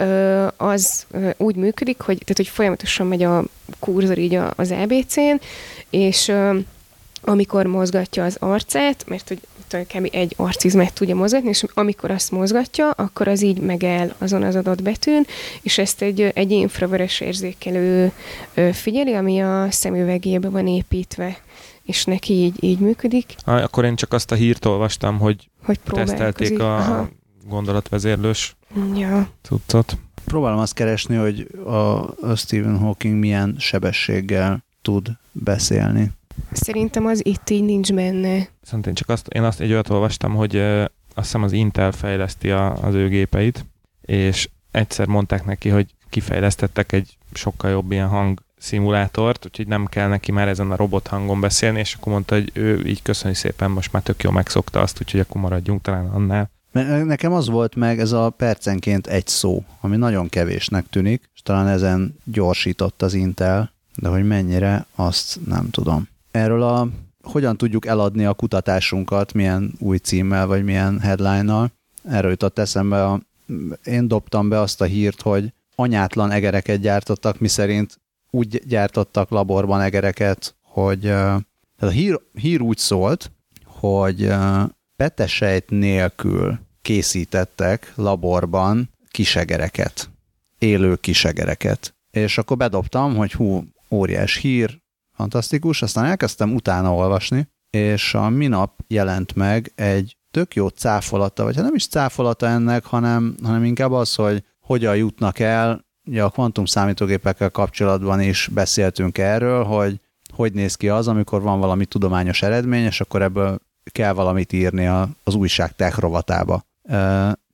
[0.57, 3.45] az úgy működik, hogy, tehát, hogy folyamatosan megy a
[3.79, 5.41] kurzor így az ABC-n,
[5.91, 6.33] és
[7.23, 9.39] amikor mozgatja az arcát, mert hogy
[9.95, 10.09] kb.
[10.13, 14.83] egy arcizmet tudja mozgatni, és amikor azt mozgatja, akkor az így megáll azon az adott
[14.83, 15.27] betűn,
[15.63, 18.13] és ezt egy, egy infravörös érzékelő
[18.73, 21.39] figyeli, ami a szemüvegébe van építve
[21.91, 23.35] és neki így, így működik.
[23.45, 27.09] Ah, akkor én csak azt a hírt olvastam, hogy, hogy tesztelték a Aha.
[27.49, 28.57] gondolatvezérlős
[28.95, 29.29] ja.
[29.43, 29.99] cuccot.
[30.25, 36.11] Próbálom azt keresni, hogy a, a Stephen Hawking milyen sebességgel tud beszélni.
[36.53, 38.49] Szerintem az itt így nincs benne.
[38.61, 40.81] Viszont én csak azt, én azt egy olyat olvastam, hogy uh,
[41.15, 43.67] azt hiszem az Intel fejleszti a, az ő gépeit,
[44.01, 50.09] és egyszer mondták neki, hogy kifejlesztettek egy sokkal jobb ilyen hang szimulátort, úgyhogy nem kell
[50.09, 53.71] neki már ezen a robot hangon beszélni, és akkor mondta, hogy ő így köszöni szépen,
[53.71, 56.51] most már tök jó megszokta azt, úgyhogy akkor maradjunk talán annál.
[57.05, 61.69] Nekem az volt meg ez a percenként egy szó, ami nagyon kevésnek tűnik, és talán
[61.69, 66.09] ezen gyorsított az Intel, de hogy mennyire, azt nem tudom.
[66.31, 66.89] Erről a
[67.23, 71.73] hogyan tudjuk eladni a kutatásunkat, milyen új címmel, vagy milyen headline-nal,
[72.09, 73.21] erről jutott eszembe, a,
[73.85, 78.00] én dobtam be azt a hírt, hogy anyátlan egereket gyártottak, miszerint
[78.31, 81.07] úgy gyártottak laborban egereket, hogy
[81.79, 83.31] a hír, hír úgy szólt,
[83.65, 84.33] hogy
[84.97, 90.11] petesejt nélkül készítettek laborban kisegereket.
[90.59, 91.95] élő kisegereket.
[92.11, 94.79] És akkor bedobtam, hogy hú, óriás hír,
[95.13, 101.55] fantasztikus, aztán elkezdtem utána olvasni, és a minap jelent meg egy tök jó cáfolata, vagy
[101.55, 106.31] hát nem is cáfolata ennek, hanem, hanem inkább az, hogy hogyan jutnak el, ugye a
[106.31, 112.43] kvantum számítógépekkel kapcsolatban is beszéltünk erről, hogy hogy néz ki az, amikor van valami tudományos
[112.43, 113.59] eredmény, és akkor ebből
[113.93, 114.87] kell valamit írni
[115.25, 116.65] az újság tech rovatába.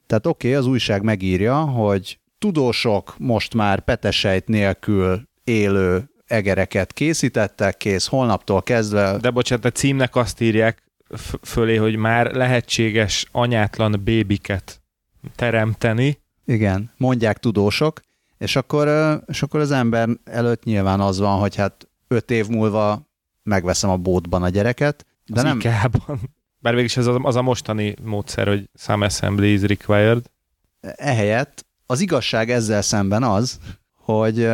[0.07, 7.77] Tehát oké, okay, az újság megírja, hogy tudósok most már petesejt nélkül élő egereket készítettek,
[7.77, 9.17] kész, holnaptól kezdve.
[9.21, 10.83] De bocsánat, a címnek azt írják
[11.43, 14.81] fölé, hogy már lehetséges anyátlan bébiket
[15.37, 16.19] teremteni.
[16.45, 18.01] Igen, mondják tudósok,
[18.39, 18.89] és akkor,
[19.27, 23.09] és akkor az ember előtt nyilván az van, hogy hát öt év múlva
[23.43, 25.07] megveszem a bótban a gyereket.
[25.27, 25.57] De az nem...
[25.57, 26.21] IKEA-ban.
[26.59, 30.31] Bár végülis ez az, az a mostani módszer, hogy some assembly is required.
[30.81, 33.59] Ehelyett az igazság ezzel szemben az,
[33.95, 34.49] hogy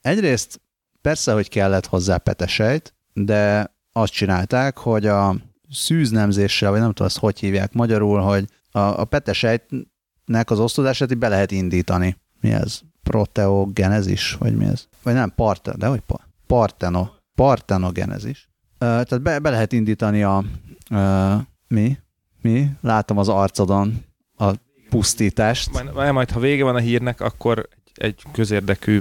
[0.00, 0.60] egyrészt
[1.00, 5.36] persze, hogy kellett hozzá petesejt, de azt csinálták, hogy a
[5.70, 11.28] szűznemzéssel, vagy nem tudom, azt hogy hívják magyarul, hogy a, a petesejtnek az osztódását be
[11.28, 12.16] lehet indítani.
[12.40, 12.80] Mi ez?
[13.08, 14.32] Proteogenezis?
[14.32, 14.86] Vagy mi ez?
[15.02, 16.02] Vagy nem, parte, de hogy
[16.46, 18.48] parteno, partenogenezis.
[18.78, 21.98] Tehát be, be lehet indítani a, a mi?
[22.42, 22.70] Mi?
[22.80, 24.04] Látom az arcodon
[24.36, 24.54] a
[24.88, 25.72] pusztítást.
[25.72, 29.00] Majd, majd ha vége van a hírnek, akkor egy közérdekű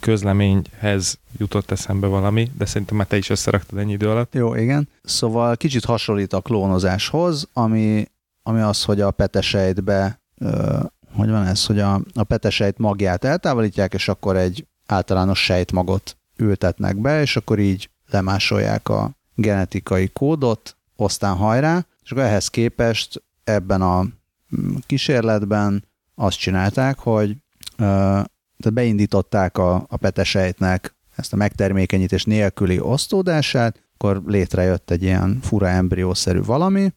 [0.00, 4.34] közleményhez jutott eszembe valami, de szerintem már te is összeraktad ennyi idő alatt.
[4.34, 4.88] Jó, igen.
[5.02, 8.04] Szóval kicsit hasonlít a klónozáshoz, ami,
[8.42, 10.78] ami az, hogy a petesejtbe, ö,
[11.18, 16.96] hogy van ez, hogy a, a petesejt magját eltávolítják, és akkor egy általános sejtmagot ültetnek
[16.96, 23.82] be, és akkor így lemásolják a genetikai kódot, aztán hajrá, és akkor ehhez képest ebben
[23.82, 27.36] a mm, kísérletben azt csinálták, hogy
[27.76, 35.68] tehát beindították a, a petesejtnek ezt a megtermékenyítés nélküli osztódását, akkor létrejött egy ilyen fura
[35.68, 36.92] embriószerű valami,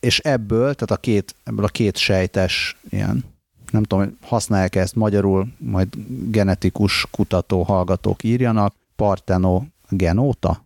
[0.00, 3.24] és ebből, tehát a két, ebből a két sejtes ilyen,
[3.70, 5.88] nem tudom, használják ezt magyarul, majd
[6.30, 10.64] genetikus kutató hallgatók írjanak, partenogenóta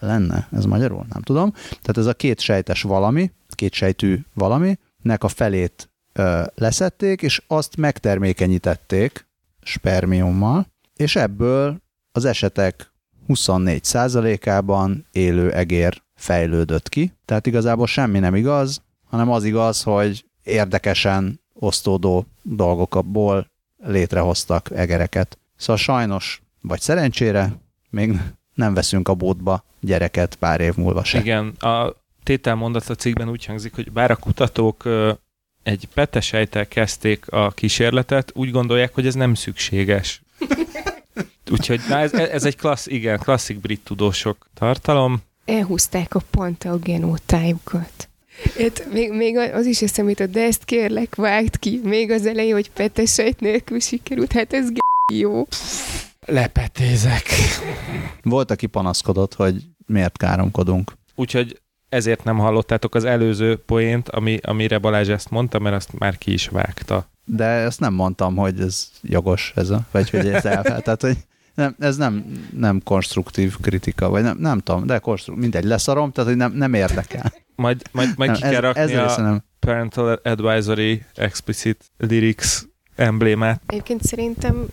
[0.00, 1.52] lenne, ez magyarul, nem tudom.
[1.52, 5.88] Tehát ez a két sejtes valami, két sejtű valami, nek a felét
[6.54, 9.26] leszették, és azt megtermékenyítették
[9.62, 11.80] spermiummal, és ebből
[12.12, 12.92] az esetek
[13.28, 17.12] 24%-ában élő egér fejlődött ki.
[17.24, 23.50] Tehát igazából semmi nem igaz, hanem az igaz, hogy érdekesen osztódó dolgokból
[23.84, 25.38] létrehoztak egereket.
[25.56, 27.52] Szóval sajnos, vagy szerencsére,
[27.90, 28.20] még
[28.54, 31.18] nem veszünk a bótba gyereket pár év múlva se.
[31.18, 34.84] Igen, a tételmondat a cikkben úgy hangzik, hogy bár a kutatók
[35.62, 40.22] egy petesejtel kezdték a kísérletet, úgy gondolják, hogy ez nem szükséges.
[41.50, 45.22] Úgyhogy na ez, ez egy klassz, igen, klasszik brit tudósok tartalom.
[45.48, 48.08] Elhúzták a panteogenótájukat.
[48.58, 51.80] Itt még, még az is eszembe jutott, de ezt kérlek, vágd ki.
[51.84, 54.78] Még az elején, hogy petesejt nélkül sikerült, hát ez g-
[55.12, 55.46] jó.
[56.26, 57.22] Lepetézek.
[58.22, 60.92] Volt, aki panaszkodott, hogy miért káromkodunk.
[61.14, 66.18] Úgyhogy ezért nem hallottátok az előző poént, ami, amire Balázs ezt mondta, mert azt már
[66.18, 67.08] ki is vágta.
[67.24, 70.82] De ezt nem mondtam, hogy ez jogos ez a, vagy hogy ez elfel.
[70.82, 71.16] Tehát, hogy
[71.58, 72.24] nem, ez nem,
[72.56, 76.74] nem konstruktív kritika, vagy nem, nem tudom, de konstruktív, mindegy, leszarom, tehát hogy nem, nem
[76.74, 77.32] érdekel.
[77.54, 79.42] Majd, majd, majd nem, ki kell rakni ez, a nem.
[79.58, 82.58] Parental Advisory Explicit Lyrics
[82.96, 83.60] emblémát.
[83.66, 84.66] Egyébként szerintem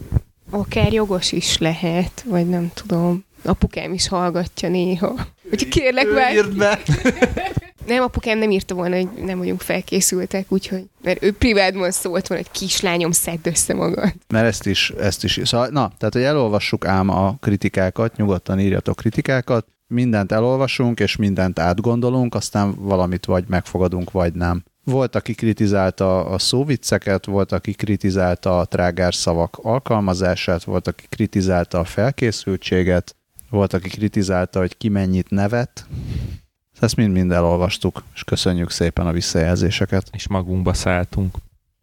[0.49, 3.25] akár jogos is lehet, vagy nem tudom.
[3.43, 5.15] Apukám is hallgatja néha.
[5.49, 6.55] Hogy kérlek meg.
[6.57, 6.79] be.
[7.85, 12.43] Nem, apukám nem írta volna, hogy nem vagyunk felkészültek, úgyhogy, mert ő privátban szólt volna,
[12.43, 14.13] hogy kislányom, szedd össze magad.
[14.27, 18.95] Mert ezt is, ezt is, szóval, na, tehát, hogy elolvassuk ám a kritikákat, nyugodtan írjatok
[18.95, 24.63] kritikákat, mindent elolvasunk, és mindent átgondolunk, aztán valamit vagy megfogadunk, vagy nem.
[24.83, 31.79] Volt, aki kritizálta a szóvicceket, volt, aki kritizálta a trágár szavak alkalmazását, volt, aki kritizálta
[31.79, 33.15] a felkészültséget,
[33.49, 35.85] volt, aki kritizálta, hogy ki mennyit nevet.
[36.85, 40.07] Ezt mind-mind elolvastuk, és köszönjük szépen a visszajelzéseket.
[40.11, 41.37] És magunkba szálltunk.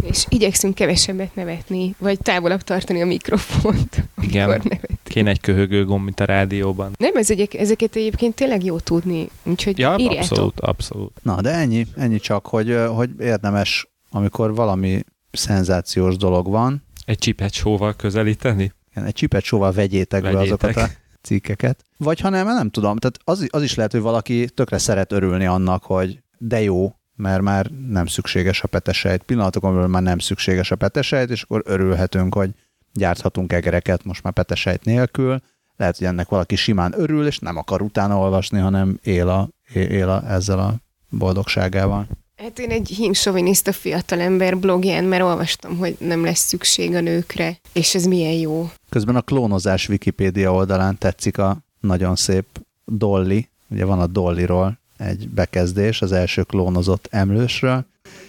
[0.04, 4.04] És igyekszünk kevesebbet nevetni, vagy távolabb tartani a mikrofont.
[4.28, 4.62] Igen,
[5.02, 6.92] kéne egy köhögő gomb, mint a rádióban.
[6.98, 10.30] Nem, ez egy, ezeket egyébként tényleg jó tudni, úgyhogy ja, írjátok.
[10.30, 11.12] abszolút, abszolút.
[11.22, 16.82] Na, de ennyi, ennyi csak, hogy, hogy érdemes, amikor valami szenzációs dolog van.
[17.04, 18.72] Egy csipet sóval közelíteni?
[18.90, 20.32] Igen, egy csipet sóval vegyétek, vegyétek.
[20.32, 21.85] be azokat a cikkeket.
[21.96, 22.96] Vagy ha nem, nem tudom.
[22.96, 27.42] Tehát az, az is lehet, hogy valaki tökre szeret örülni annak, hogy de jó, mert
[27.42, 29.22] már nem szükséges a petesejt.
[29.22, 32.50] Pillanatokon belül már nem szükséges a petesejt, és akkor örülhetünk, hogy
[32.92, 35.40] gyárthatunk egereket most már petesejt nélkül.
[35.76, 40.08] Lehet, hogy ennek valaki simán örül, és nem akar utána olvasni, hanem él, a, él
[40.08, 40.74] a, ezzel a
[41.08, 42.06] boldogságával.
[42.36, 47.94] Hát én egy hímsoviniszta fiatalember blogján már olvastam, hogy nem lesz szükség a nőkre, és
[47.94, 48.70] ez milyen jó.
[48.88, 52.44] Közben a klónozás Wikipédia oldalán tetszik a nagyon szép
[52.84, 57.86] Dolly, ugye van a Dollyról egy bekezdés, az első klónozott emlősről,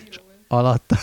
[0.09, 0.89] és alatt...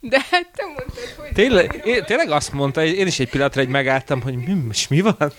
[0.00, 1.32] De hát te mondtad, hogy...
[1.32, 5.00] Tényleg, én, tényleg azt mondta, én is egy pillanatra egy megálltam, hogy mi, és mi
[5.00, 5.32] van?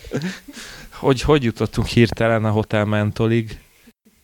[0.91, 3.59] Hogy, hogy jutottunk hirtelen a Hotel Mentolig?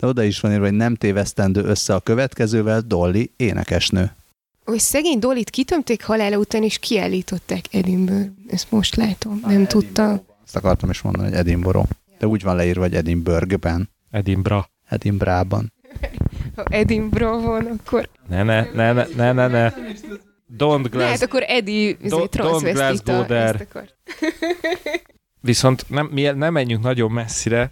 [0.04, 4.12] De oda is van írva, hogy nem tévesztendő össze a következővel, Dolly énekesnő.
[4.66, 8.30] Hogy szegény Dollyt kitömték halála után, és kiállították Edinburgh.
[8.48, 9.72] Ezt most látom, nem Edinburgh.
[9.72, 10.22] tudtam.
[10.46, 11.90] Azt akartam is mondani, hogy Edinburgh.
[12.20, 13.90] De úgy van leírva, hogy Edinburghben.
[14.12, 14.68] Edinburgh.
[14.90, 15.74] Edinburghban.
[16.56, 18.10] Ha Edinburgh van, akkor...
[18.30, 19.74] Ne, ne, ne, ne, ne, ne, ne.
[20.58, 21.10] Don't glass...
[21.10, 23.92] Hát akkor Eddie don't, don't glass.
[25.42, 27.72] Viszont nem, mi nem menjünk nagyon messzire.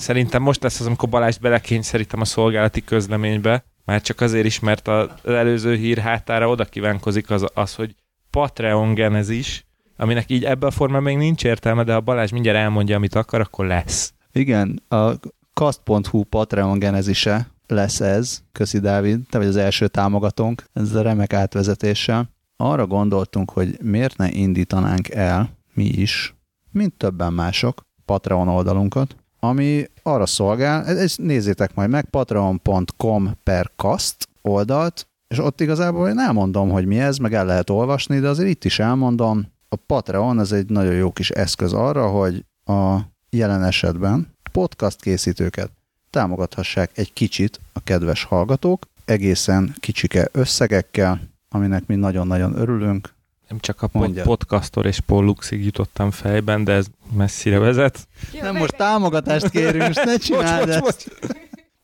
[0.00, 3.64] Szerintem most lesz az, amikor Balást belekényszerítem a szolgálati közleménybe.
[3.84, 7.94] Már csak azért is, mert az előző hír hátára oda kívánkozik az, az hogy
[8.30, 9.64] Patreon genezis,
[9.96, 13.40] aminek így ebben a formában még nincs értelme, de ha Balázs mindjárt elmondja, amit akar,
[13.40, 14.12] akkor lesz.
[14.32, 15.10] Igen, a
[15.54, 18.42] kast.hu Patreon genezise lesz ez.
[18.52, 22.30] Köszi, Dávid, te vagy az első támogatónk ezzel remek átvezetéssel.
[22.56, 26.34] Arra gondoltunk, hogy miért ne indítanánk el mi is,
[26.70, 34.28] mint többen mások, Patreon oldalunkat, ami arra szolgál, ezt nézzétek majd meg, patreon.com per kast
[34.42, 38.48] oldalt, és ott igazából én elmondom, hogy mi ez, meg el lehet olvasni, de azért
[38.48, 42.98] itt is elmondom, a Patreon ez egy nagyon jó kis eszköz arra, hogy a
[43.30, 45.70] jelen esetben podcast készítőket
[46.10, 53.14] támogathassák egy kicsit a kedves hallgatók, egészen kicsike összegekkel, aminek mi nagyon-nagyon örülünk.
[53.50, 54.22] Nem csak a Mondja.
[54.22, 56.86] podcastor és Polluxig jutottam fejben, de ez
[57.16, 58.08] messzire vezet.
[58.40, 61.30] Nem, most támogatást kérünk, most ne csináld bocs, bocs, bocs.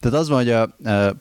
[0.01, 0.75] Tehát az van, hogy a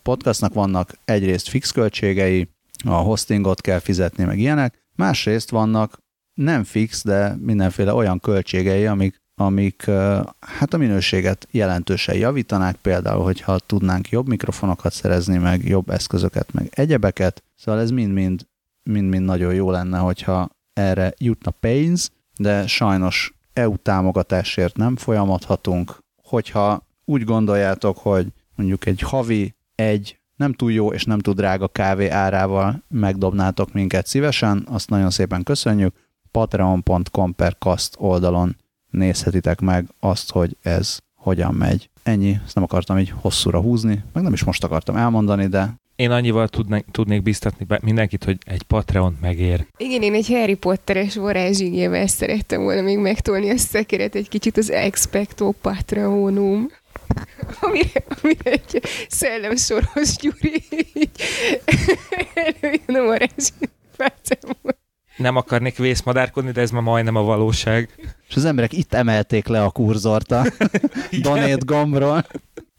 [0.03, 2.49] podcastnak vannak egyrészt fix költségei,
[2.83, 5.97] a hostingot kell fizetni, meg ilyenek, másrészt vannak
[6.33, 9.85] nem fix, de mindenféle olyan költségei, amik, amik
[10.39, 16.67] hát a minőséget jelentősen javítanák, például, hogyha tudnánk jobb mikrofonokat szerezni, meg jobb eszközöket, meg
[16.71, 17.43] egyebeket.
[17.55, 18.47] Szóval ez mind-mind
[18.89, 25.97] mind-mind nagyon jó lenne, hogyha erre jutna pénz, de sajnos EU támogatásért nem folyamodhatunk.
[26.23, 31.67] Hogyha úgy gondoljátok, hogy mondjuk egy havi egy nem túl jó és nem túl drága
[31.67, 35.95] kávé árával megdobnátok minket szívesen, azt nagyon szépen köszönjük
[36.31, 38.55] patreon.com per kast oldalon
[38.89, 41.89] nézhetitek meg azt, hogy ez hogyan megy.
[42.03, 46.11] Ennyi, ezt nem akartam így hosszúra húzni, meg nem is most akartam elmondani, de én
[46.11, 49.65] annyival tudnék, tudnék biztatni mindenkit, hogy egy Patreon megér.
[49.77, 54.71] Igen, én egy Harry Potteres varázsigével szerettem volna még megtolni a szekeret egy kicsit az
[54.71, 56.71] Expecto Patreonum.
[57.59, 61.21] Amire, amire egy szellemsoros Gyuri így
[62.33, 63.73] előjön a varázsigével
[65.17, 67.89] nem akarnék vészmadárkodni, de ez ma majdnem a valóság.
[68.29, 70.45] És az emberek itt emelték le a kurzort a
[71.21, 72.25] donét gombról.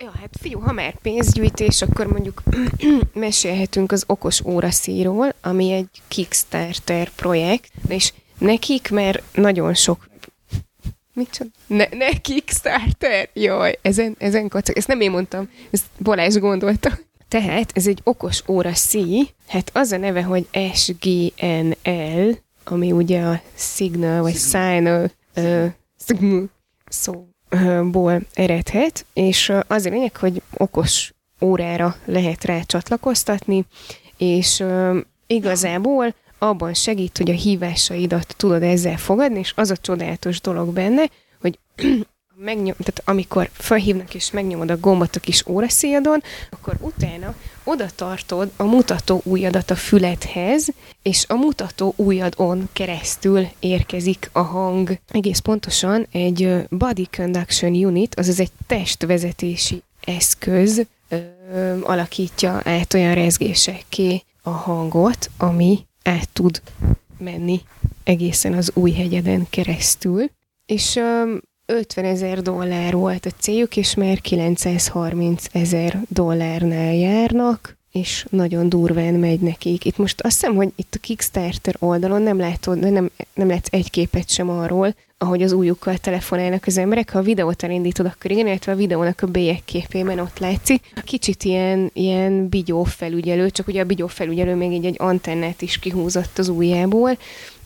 [0.02, 2.42] Ja, hát fiú, ha már pénzgyűjtés, akkor mondjuk
[3.14, 10.08] mesélhetünk az okos óraszíról, ami egy Kickstarter projekt, és nekik már nagyon sok
[11.12, 13.28] Mit Ne, ne Kickstarter?
[13.32, 14.76] Jaj, ezen, ezen kacag.
[14.76, 16.98] Ezt nem én mondtam, ezt Balázs gondolta.
[17.28, 23.40] Tehát ez egy okos óra szí, hát az a neve, hogy SGNL, ami ugye a
[23.54, 25.66] signal, vagy signal, uh,
[26.06, 26.50] signal
[27.64, 33.64] szóból eredhet, és az a lényeg, hogy okos órára lehet rá csatlakoztatni,
[34.16, 34.64] és
[35.26, 41.04] igazából abban segít, hogy a hívásaidat tudod ezzel fogadni, és az a csodálatos dolog benne,
[41.40, 41.58] hogy
[42.38, 48.50] megnyom, tehát amikor felhívnak és megnyomod a gombot a kis óraszíjadon, akkor utána oda tartod
[48.56, 50.68] a mutató ujjadat a füledhez,
[51.02, 54.98] és a mutató ujjadon keresztül érkezik a hang.
[55.08, 64.22] Egész pontosan egy body conduction unit, azaz egy testvezetési eszköz ö, alakítja át olyan rezgésekké
[64.42, 66.62] a hangot, ami át tud
[67.18, 67.60] menni
[68.04, 70.30] egészen az új hegyeden keresztül.
[70.66, 71.00] És
[71.66, 79.14] 50 ezer dollár volt a céljuk, és már 930 ezer dollárnál járnak, és nagyon durván
[79.14, 79.84] megy nekik.
[79.84, 83.90] Itt most azt hiszem, hogy itt a Kickstarter oldalon nem látod, nem, nem látsz egy
[83.90, 87.10] képet sem arról, ahogy az újukkal telefonálnak az emberek.
[87.10, 89.28] Ha a videót elindítod, akkor igen, illetve a videónak a
[89.64, 90.92] képében ott látszik.
[91.04, 95.78] Kicsit ilyen, ilyen bigyó felügyelő, csak ugye a bigyó felügyelő még így egy antennát is
[95.78, 97.18] kihúzott az ujjából,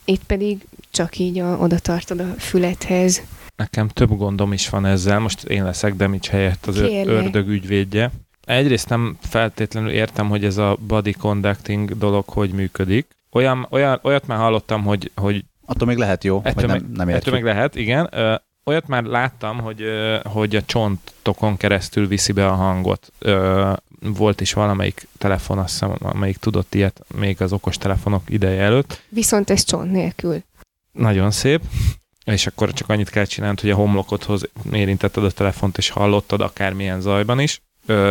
[0.05, 3.23] itt pedig csak így a, oda tartod a fülethez.
[3.61, 7.15] Nekem több gondom is van ezzel, most én leszek Demics helyett az Kérlek.
[7.15, 8.11] ördög ügyvédje.
[8.45, 13.07] Egyrészt nem feltétlenül értem, hogy ez a body conducting dolog hogy működik.
[13.33, 17.09] Olyan, olyan, olyat már hallottam, hogy, hogy Attól még lehet jó, ettől vagy nem, nem
[17.09, 17.27] értjük.
[17.27, 18.09] Ettől még lehet, igen.
[18.13, 18.35] Ö,
[18.65, 23.13] olyat már láttam, hogy, ö, hogy a csontokon keresztül viszi be a hangot.
[23.19, 28.63] Ö, volt is valamelyik telefon, azt hiszem, amelyik tudott ilyet még az okos telefonok ideje
[28.63, 29.03] előtt.
[29.09, 30.43] Viszont ez csont nélkül.
[30.93, 31.61] Nagyon szép.
[32.31, 37.01] És akkor csak annyit kell csinálnod, hogy a homlokodhoz érintetted a telefont, és hallottad akármilyen
[37.01, 37.61] zajban is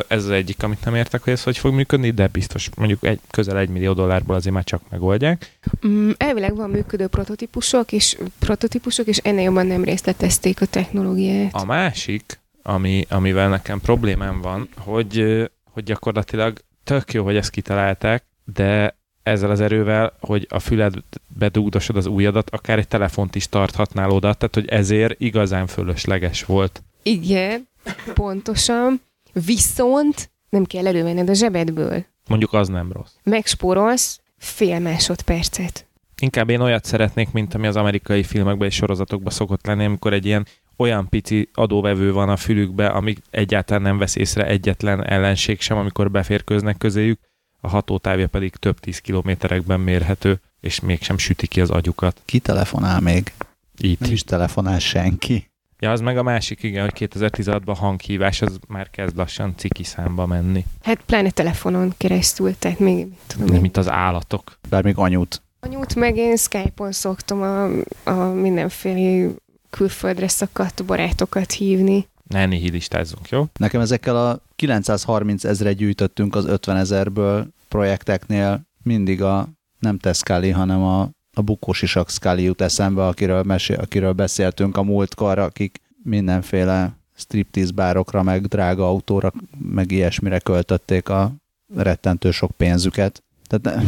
[0.07, 3.19] ez az egyik, amit nem értek, hogy ez hogy fog működni, de biztos mondjuk egy,
[3.29, 5.59] közel egy millió dollárból azért már csak megoldják.
[5.87, 11.53] Mm, elvileg van működő prototípusok, és prototípusok, és ennél jobban nem részletezték a technológiát.
[11.53, 18.23] A másik, ami, amivel nekem problémám van, hogy, hogy gyakorlatilag tök jó, hogy ezt kitalálták,
[18.43, 24.09] de ezzel az erővel, hogy a füledbe dugdosod az újadat, akár egy telefont is tarthatnál
[24.09, 26.83] oda, tehát hogy ezért igazán fölösleges volt.
[27.03, 27.67] Igen,
[28.13, 29.01] pontosan.
[29.45, 32.05] Viszont nem kell elővenned a zsebedből.
[32.27, 33.11] Mondjuk az nem rossz.
[33.23, 35.87] Megspórolsz fél másodpercet.
[36.21, 40.25] Inkább én olyat szeretnék, mint ami az amerikai filmekben és sorozatokban szokott lenni, amikor egy
[40.25, 40.45] ilyen
[40.77, 46.11] olyan pici adóvevő van a fülükbe, ami egyáltalán nem vesz észre egyetlen ellenség sem, amikor
[46.11, 47.19] beférkőznek közéjük,
[47.61, 52.21] a hatótávja pedig több tíz kilométerekben mérhető, és mégsem süti ki az agyukat.
[52.25, 53.33] Ki telefonál még?
[53.77, 53.99] Itt.
[53.99, 55.49] Nem is telefonál senki.
[55.79, 60.25] Ja, az meg a másik, igen, hogy 2016-ban hanghívás, az már kezd lassan ciki számba
[60.25, 60.65] menni.
[60.81, 63.07] Hát pláne telefonon keresztül, tehát még...
[63.27, 64.57] Tudom, Nem, mint az állatok.
[64.69, 65.41] Bár még anyut.
[65.59, 67.63] Anyut meg én Skype-on szoktam a,
[68.03, 69.31] a mindenféle
[69.69, 72.07] külföldre szakadt barátokat hívni.
[72.29, 73.45] Ne nihilitázzunk, jó?
[73.59, 79.47] Nekem ezekkel a 930 ezre gyűjtöttünk az 50 ezerből projekteknél mindig a
[79.79, 81.09] nem Teszkáli, hanem a
[81.39, 87.71] a bukós isak Scully jut eszembe, akiről, mesél, akiről beszéltünk a múltkor, akik mindenféle striptease
[87.71, 91.31] bárokra, meg drága autóra, meg ilyesmire költötték a
[91.75, 93.23] rettentő sok pénzüket.
[93.47, 93.83] Tehát ne...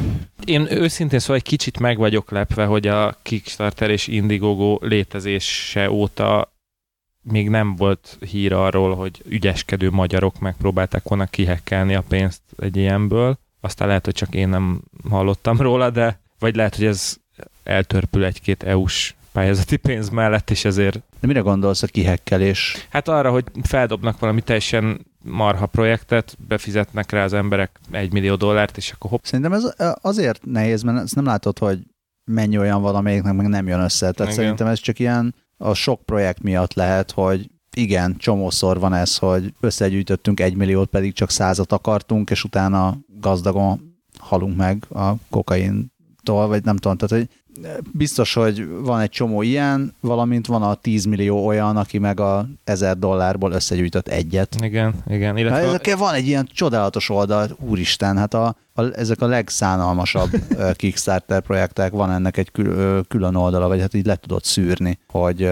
[0.46, 6.54] Én őszintén szóval egy kicsit meg vagyok lepve, hogy a Kickstarter és Indiegogo létezése óta
[7.22, 13.38] még nem volt hír arról, hogy ügyeskedő magyarok megpróbálták volna kihekkelni a pénzt egy ilyenből.
[13.61, 17.17] Aztán lehet, hogy csak én nem hallottam róla, de vagy lehet, hogy ez
[17.63, 21.01] eltörpül egy-két EU-s pályázati pénz mellett, és ezért...
[21.19, 22.88] De mire gondolsz a kihekkelés?
[22.89, 28.78] Hát arra, hogy feldobnak valami teljesen marha projektet, befizetnek rá az emberek egy millió dollárt,
[28.78, 29.24] és akkor hopp.
[29.24, 31.80] Szerintem ez azért nehéz, mert ezt nem látod, hogy
[32.32, 34.11] mennyi olyan van, amelyiknek meg nem jön össze.
[34.11, 34.34] Tehát Igen.
[34.34, 39.53] szerintem ez csak ilyen a sok projekt miatt lehet, hogy igen, csomószor van ez, hogy
[39.59, 45.13] összegyűjtöttünk egy milliót, pedig csak százat akartunk, és utána gazdagon halunk meg a
[46.24, 47.39] kokaintól, vagy nem tudom, tehát hogy
[47.91, 52.47] biztos, hogy van egy csomó ilyen, valamint van a 10 millió olyan, aki meg a
[52.63, 54.55] 1000 dollárból összegyűjtött egyet.
[54.63, 55.38] Igen, igen.
[55.38, 55.57] Illetve...
[55.57, 60.30] Hát ezekkel van egy ilyen csodálatos oldal, úristen, hát a, a, ezek a legszánalmasabb
[60.78, 65.49] Kickstarter projektek, van ennek egy kül, külön oldala, vagy hát így le tudod szűrni, hogy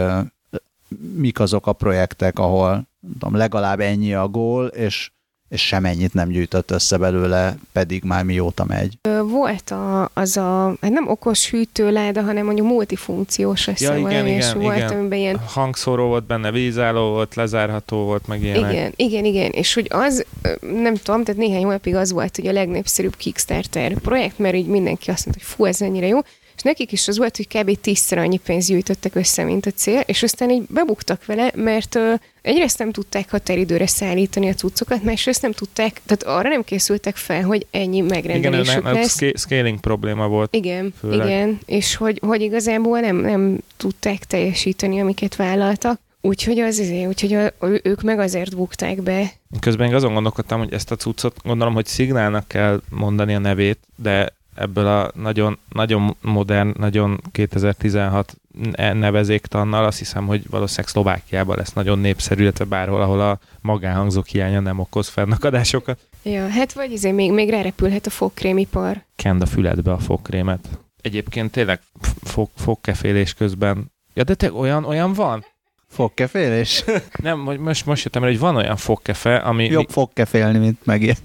[1.15, 2.87] mik azok a projektek, ahol
[3.19, 5.11] tudom, legalább ennyi a gól, és
[5.49, 8.97] és semennyit nem gyűjtött össze belőle, pedig már mióta megy.
[9.23, 14.53] Volt a, az a, hát nem okos hűtőláda, hanem mondjuk multifunkciós ja, igen, igen, és
[14.53, 14.91] volt, igen.
[14.91, 15.39] amiben ilyen...
[15.47, 18.71] Hangszóró volt benne, vízálló volt, lezárható volt, meg ilyenek.
[18.71, 20.25] Igen, igen, igen, és hogy az,
[20.61, 25.09] nem tudom, tehát néhány hónapig az volt, hogy a legnépszerűbb Kickstarter projekt, mert így mindenki
[25.09, 26.19] azt mondta, hogy fú, ez ennyire jó,
[26.59, 27.79] és nekik is az volt, hogy kb.
[27.81, 32.13] tízszer annyi pénzt gyűjtöttek össze, mint a cél, és aztán így bebuktak vele, mert uh,
[32.41, 37.43] egyrészt nem tudták határidőre szállítani a cuccokat, másrészt nem tudták, tehát arra nem készültek fel,
[37.43, 39.21] hogy ennyi megrendelésük igen, lesz.
[39.21, 40.55] Igen, scaling probléma volt.
[40.55, 41.27] Igen, főleg.
[41.27, 45.99] igen, és hogy, hogy igazából nem, nem tudták teljesíteni, amiket vállaltak.
[46.21, 47.51] Úgyhogy az izé, úgyhogy a,
[47.83, 49.31] ők meg azért bukták be.
[49.59, 53.79] Közben én azon gondolkodtam, hogy ezt a cuccot gondolom, hogy szignálnak kell mondani a nevét,
[53.95, 58.35] de ebből a nagyon, nagyon modern, nagyon 2016
[58.75, 64.59] nevezéktannal, azt hiszem, hogy valószínűleg Szlovákiában lesz nagyon népszerű, illetve bárhol, ahol a magánhangzók hiánya
[64.59, 65.99] nem okoz fennakadásokat.
[66.23, 69.03] Ja, hát vagy izé még, még rárepülhet a fogkrémipar.
[69.15, 70.69] Kend a füledbe a fogkrémet.
[71.01, 71.81] Egyébként tényleg
[72.23, 73.91] fog, fogkefélés közben.
[74.13, 75.45] Ja, de te olyan, olyan van?
[75.87, 76.83] Fogkefélés?
[77.23, 79.65] Nem, most, most jöttem el, hogy van olyan fogkefe, ami...
[79.65, 81.21] Jobb fogkefélni, mint megért.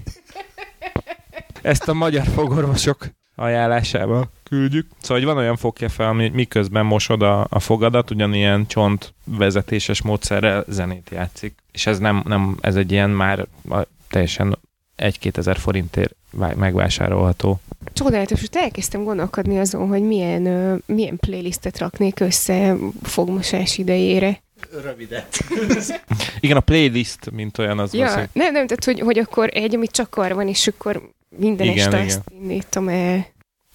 [1.61, 4.87] ezt a magyar fogorvosok ajánlásába küldjük.
[5.01, 10.63] Szóval, hogy van olyan fogkefe, ami miközben mosod a, a fogadat, ugyanilyen csont vezetéses módszerrel
[10.67, 11.55] zenét játszik.
[11.71, 13.47] És ez nem, nem ez egy ilyen már
[14.09, 14.57] teljesen
[14.97, 16.15] 1-2 ezer forintért
[16.55, 17.59] megvásárolható.
[17.93, 24.43] Csodálatos, hogy elkezdtem gondolkodni azon, hogy milyen, uh, milyen playlistet raknék össze fogmosás idejére.
[24.83, 25.37] Rövidet.
[26.39, 27.93] Igen, a playlist, mint olyan az.
[27.93, 31.67] Ja, nem, nem, tehát hogy, hogy akkor egy, amit csak arra van, és akkor minden
[31.67, 32.07] igen, este igen.
[32.07, 33.17] ezt indítom el.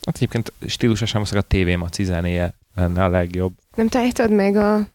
[0.07, 3.53] Hát egyébként stílusosan a TV Maci zenéje lenne a legjobb.
[3.77, 4.89] Nem találtad meg a...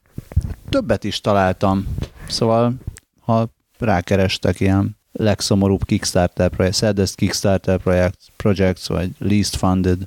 [0.70, 1.88] Többet is találtam.
[2.28, 2.74] Szóval,
[3.20, 3.50] ha
[3.80, 10.02] rákerestek ilyen legszomorúbb Kickstarter projekt, saddest Kickstarter project, projects, vagy least funded,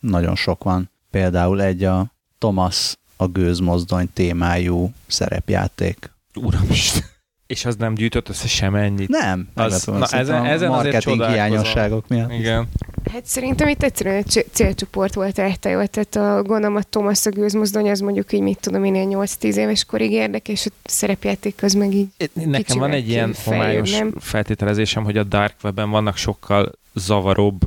[0.00, 0.90] nagyon sok van.
[1.10, 6.10] Például egy a Thomas a gőzmozdony témájú szerepjáték.
[6.34, 7.16] Uramisten!
[7.48, 9.08] És az nem gyűjtött össze sem ennyit.
[9.08, 9.48] Nem.
[9.54, 12.32] Az, na, ezen, ezen marketing hiányosságok miatt.
[12.32, 12.68] Igen.
[13.12, 17.90] Hát szerintem itt egyszerűen egy célcsoport volt eltajva, tehát a, gondolom a Thomas a gőzmozdony
[17.90, 21.92] az mondjuk így, mit tudom én, 8-10 éves korig érdekes, és a szerepjáték az meg
[21.92, 27.60] így Nekem van egy ilyen homályos feltételezésem, hogy a Dark Web-en vannak sokkal zavaróbb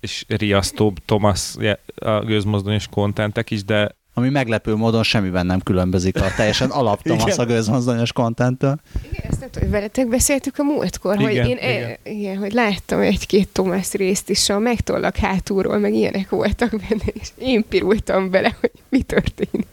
[0.00, 1.54] és riasztóbb Thomas
[1.94, 7.38] a gőzmozdonyos kontentek is, de ami meglepő módon semmiben nem különbözik a teljesen alap Thomas
[7.38, 8.80] a gőzmozdonyos kontenttől.
[9.12, 11.90] Igen, ezt nem tudom, veletek beszéltük a múltkor, igen, hogy én igen.
[12.02, 17.12] E, igen, hogy láttam egy-két Thomas részt is, a megtollak hátulról, meg ilyenek voltak benne,
[17.12, 19.66] és én pirultam bele, hogy mi történik.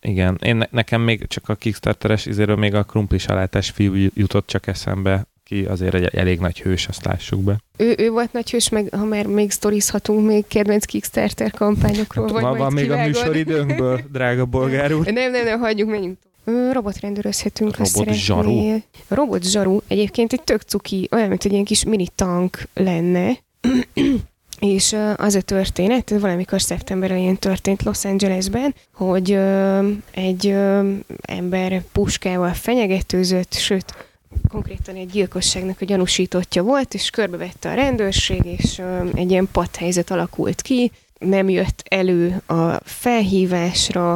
[0.00, 4.66] Igen, én nekem még csak a Kickstarteres izéről még a krumpli salátás fiú jutott csak
[4.66, 7.58] eszembe, ki azért egy elég nagy hős, azt lássuk be.
[7.76, 12.24] Ő, ő volt nagy hős, meg ha már még sztorizhatunk még kedvenc Kickstarter kampányokról.
[12.24, 15.04] Hát, vagy van, van még a műsoridőnkből, drága bolgár úr.
[15.04, 16.18] Nem, nem, nem, hagyjuk, menjünk
[16.72, 17.76] Robotrendőrözhetünk.
[17.76, 18.80] Robot zsaru.
[19.08, 19.80] Robot zsaru.
[19.86, 23.38] Egyébként egy tök cuki, olyan, mint egy ilyen kis mini tank lenne.
[24.58, 29.38] És az a történet, valamikor szeptember elején történt Los Angelesben, hogy
[30.10, 30.54] egy
[31.20, 34.07] ember puskával fenyegetőzött, sőt,
[34.48, 38.82] konkrétan egy gyilkosságnak a gyanúsítottja volt, és körbevette a rendőrség, és
[39.14, 44.12] egy ilyen padhelyzet alakult ki, nem jött elő a felhívásra,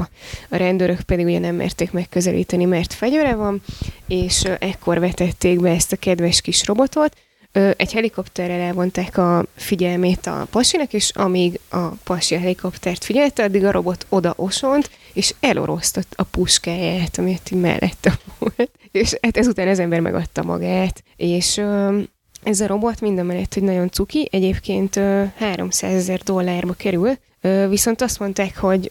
[0.49, 3.63] a rendőrök pedig ugye nem merték megközelíteni, mert fegyvere van,
[4.07, 7.17] és ekkor vetették be ezt a kedves kis robotot,
[7.77, 13.65] egy helikopterrel elvonták a figyelmét a pasinak, és amíg a pasi a helikoptert figyelte, addig
[13.65, 18.19] a robot oda osont, és elorosztott a puskáját, amit mellette.
[18.93, 21.63] És hát ezután az ember megadta magát, és
[22.43, 25.01] ez a robot minden mellett, hogy nagyon cuki, egyébként
[25.37, 27.11] 300 ezer dollárba kerül,
[27.69, 28.91] viszont azt mondták, hogy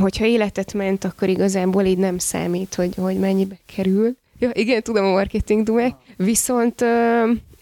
[0.00, 4.16] hogyha életet ment, akkor igazából így nem számít, hogy, hogy mennyibe kerül.
[4.38, 5.94] Ja, igen, tudom a marketing dumák.
[6.16, 6.84] Viszont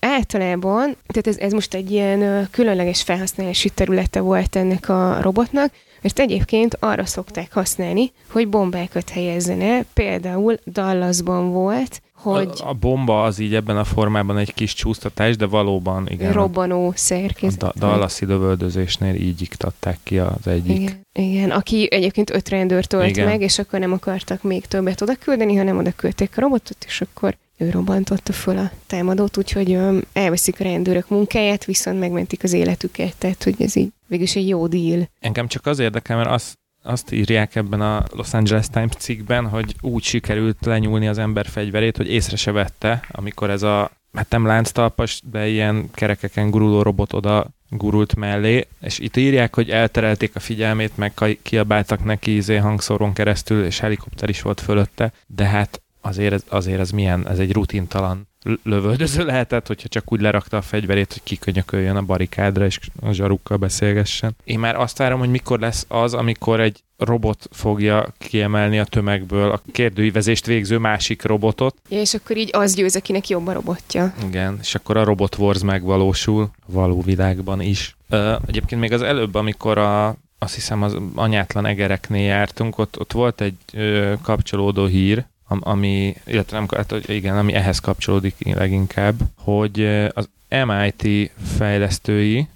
[0.01, 5.73] általában, tehát ez, ez most egy ilyen különleges felhasználási területe volt ennek a robotnak,
[6.03, 12.49] mert egyébként arra szokták használni, hogy bombákat helyezzen el, például Dallasban volt, hogy...
[12.59, 16.33] A, a bomba az így ebben a formában egy kis csúsztatás, de valóban igen.
[16.33, 17.63] Robbanó szerkezet.
[17.63, 20.81] A Dallasi lövöldözésnél így iktatták ki az egyik.
[20.81, 21.51] Igen, igen.
[21.51, 25.79] aki egyébként öt rendőrt ölt meg, és akkor nem akartak még többet oda küldeni, hanem
[25.79, 29.79] oda küldték a robotot, és akkor ő robbantotta föl a támadót, úgyhogy
[30.13, 34.67] elveszik a rendőrök munkáját, viszont megmentik az életüket, tehát hogy ez így végülis egy jó
[34.67, 35.09] deal.
[35.21, 39.75] Engem csak az érdekel, mert az, azt írják ebben a Los Angeles Times cikkben, hogy
[39.81, 44.47] úgy sikerült lenyúlni az ember fegyverét, hogy észre se vette, amikor ez a, hát nem
[44.47, 50.41] lánctalpas, de ilyen kerekeken guruló robot oda gurult mellé, és itt írják, hogy elterelték a
[50.41, 56.33] figyelmét, meg kiabáltak neki izé hangszoron keresztül, és helikopter is volt fölötte, de hát azért
[56.33, 58.27] ez, azért ez milyen, ez egy rutintalan
[58.63, 63.57] lövöldöző lehetett, hogyha csak úgy lerakta a fegyverét, hogy kikönyököljön a barikádra, és a zsarukkal
[63.57, 64.37] beszélgessen.
[64.45, 69.51] Én már azt várom, hogy mikor lesz az, amikor egy robot fogja kiemelni a tömegből
[69.51, 71.77] a kérdőívezést végző másik robotot.
[71.89, 74.15] Ja, és akkor így az győz, akinek jobb a robotja.
[74.27, 77.97] Igen, és akkor a Robot Wars megvalósul a való világban is.
[78.09, 83.13] Ö, egyébként még az előbb, amikor a azt hiszem az anyátlan egereknél jártunk, ott, ott
[83.13, 89.85] volt egy ö, kapcsolódó hír, ami, illetve nem, hát, igen, ami ehhez kapcsolódik leginkább, hogy
[90.15, 90.29] az
[90.67, 92.49] MIT fejlesztői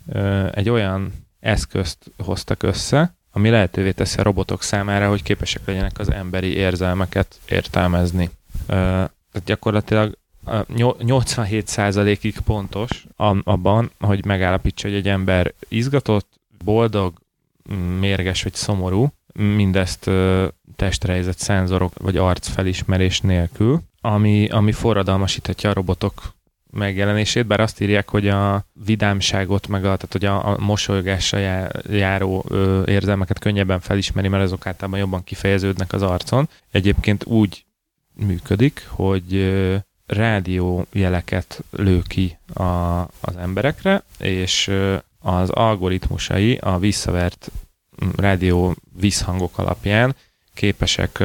[0.52, 6.10] egy olyan eszközt hoztak össze, ami lehetővé teszi a robotok számára, hogy képesek legyenek az
[6.10, 8.30] emberi érzelmeket értelmezni.
[8.66, 13.06] Tehát gyakorlatilag 87%-ig pontos
[13.42, 17.14] abban, hogy megállapítsa, hogy egy ember izgatott, boldog,
[17.98, 20.10] mérges vagy szomorú, mindezt
[20.76, 26.34] testrejzett szenzorok vagy arcfelismerés nélkül, ami, ami forradalmasíthatja a robotok
[26.70, 32.44] megjelenését, bár azt írják, hogy a vidámságot, meg a, tehát hogy a, a mosolygással járó
[32.48, 36.48] ö, érzelmeket könnyebben felismeri, mert azok általában jobban kifejeződnek az arcon.
[36.70, 37.64] Egyébként úgy
[38.14, 42.62] működik, hogy ö, rádiójeleket lő ki a,
[43.20, 47.50] az emberekre, és ö, az algoritmusai a visszavert
[48.16, 50.14] rádió visszhangok alapján
[50.56, 51.20] képesek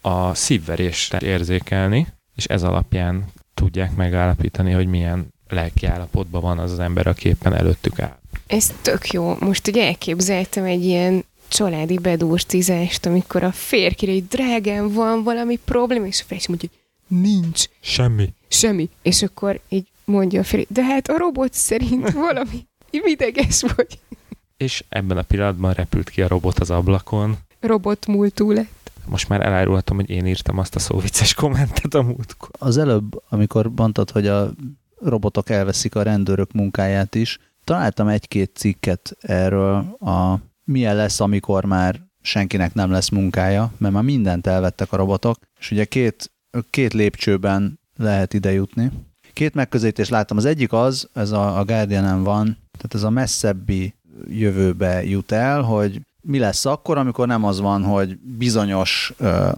[0.00, 6.78] a szívverést érzékelni, és ez alapján tudják megállapítani, hogy milyen lelki állapotban van az az
[6.78, 8.18] ember, aki éppen előttük áll.
[8.46, 9.36] Ez tök jó.
[9.40, 16.06] Most ugye elképzeltem egy ilyen családi bedúrcizást, amikor a férkére egy drágán van valami probléma,
[16.06, 17.64] és a férj mondja, hogy nincs.
[17.80, 18.32] Semmi.
[18.48, 18.88] Semmi.
[19.02, 23.98] És akkor így mondja a férj, de hát a robot szerint valami ideges vagy.
[24.56, 27.36] És ebben a pillanatban repült ki a robot az ablakon.
[27.66, 32.48] Robot múltú lett most már elárulhatom, hogy én írtam azt a szóvicces kommentet a múltkor.
[32.58, 34.50] Az előbb, amikor mondtad, hogy a
[35.00, 42.00] robotok elveszik a rendőrök munkáját is, találtam egy-két cikket erről a milyen lesz, amikor már
[42.22, 46.32] senkinek nem lesz munkája, mert már mindent elvettek a robotok, és ugye két,
[46.70, 48.90] két lépcsőben lehet ide jutni.
[49.32, 50.36] Két megközelítést láttam.
[50.36, 53.94] Az egyik az, ez a, a guardian van, tehát ez a messzebbi
[54.28, 59.48] jövőbe jut el, hogy mi lesz akkor, amikor nem az van, hogy bizonyos ö,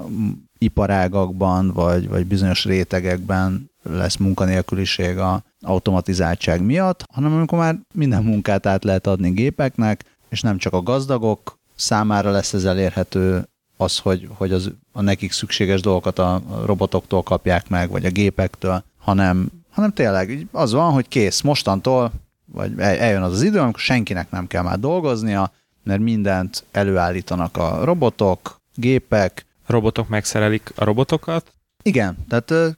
[0.59, 8.67] iparágakban, vagy, vagy bizonyos rétegekben lesz munkanélküliség a automatizáltság miatt, hanem amikor már minden munkát
[8.67, 14.29] át lehet adni gépeknek, és nem csak a gazdagok számára lesz ez elérhető az, hogy,
[14.35, 19.93] hogy az, a nekik szükséges dolgokat a robotoktól kapják meg, vagy a gépektől, hanem, hanem
[19.93, 22.13] tényleg az van, hogy kész, mostantól,
[22.53, 25.53] vagy eljön az az idő, amikor senkinek nem kell már dolgoznia,
[25.87, 29.47] mert mindent előállítanak a robotok, gépek.
[29.67, 31.53] Robotok megszerelik a robotokat?
[31.83, 32.77] Igen, tehát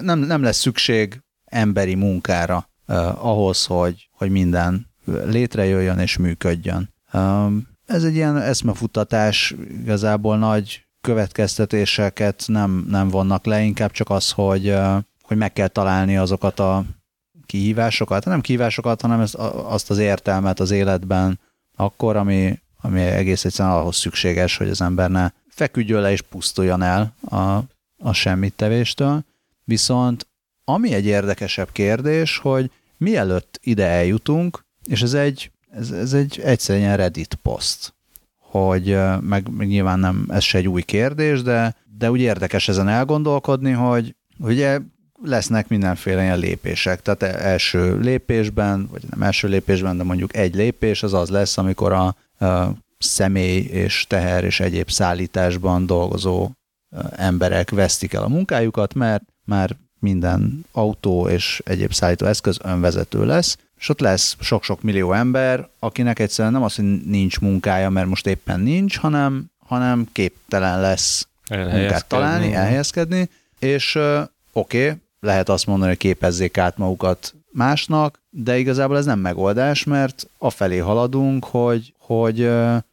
[0.00, 4.86] nem, nem lesz szükség emberi munkára uh, ahhoz, hogy, hogy minden
[5.24, 6.94] létrejöjjön és működjön.
[7.86, 14.74] Ez egy ilyen eszmefuttatás, igazából nagy következtetéseket nem, nem vonnak le, inkább csak az, hogy,
[15.22, 16.84] hogy meg kell találni azokat a
[17.46, 21.40] kihívásokat, nem kihívásokat, hanem ezt, azt az értelmet az életben,
[21.80, 26.82] akkor, ami, ami egész egyszerűen ahhoz szükséges, hogy az ember ne feküdjön le és pusztuljon
[26.82, 27.58] el a,
[27.98, 29.24] a semmit tevéstől.
[29.64, 30.26] Viszont
[30.64, 36.96] ami egy érdekesebb kérdés, hogy mielőtt ide eljutunk, és ez egy, ez, ez egy egyszerűen
[36.96, 37.94] Reddit poszt,
[38.38, 42.88] hogy meg, meg nyilván nem, ez se egy új kérdés, de, de úgy érdekes ezen
[42.88, 44.80] elgondolkodni, hogy ugye
[45.22, 47.02] lesznek mindenféle ilyen lépések.
[47.02, 51.58] Tehát e- első lépésben, vagy nem első lépésben, de mondjuk egy lépés az az lesz,
[51.58, 52.06] amikor a,
[52.46, 56.50] a személy és teher és egyéb szállításban dolgozó
[57.16, 63.56] emberek vesztik el a munkájukat, mert már minden autó és egyéb szállító eszköz önvezető lesz,
[63.78, 68.26] és ott lesz sok-sok millió ember, akinek egyszerűen nem az, hogy nincs munkája, mert most
[68.26, 73.98] éppen nincs, hanem, hanem képtelen lesz munkát találni, elhelyezkedni, és
[74.52, 79.84] oké, okay, lehet azt mondani, hogy képezzék át magukat másnak, de igazából ez nem megoldás,
[79.84, 82.50] mert afelé haladunk, hogy, hogy,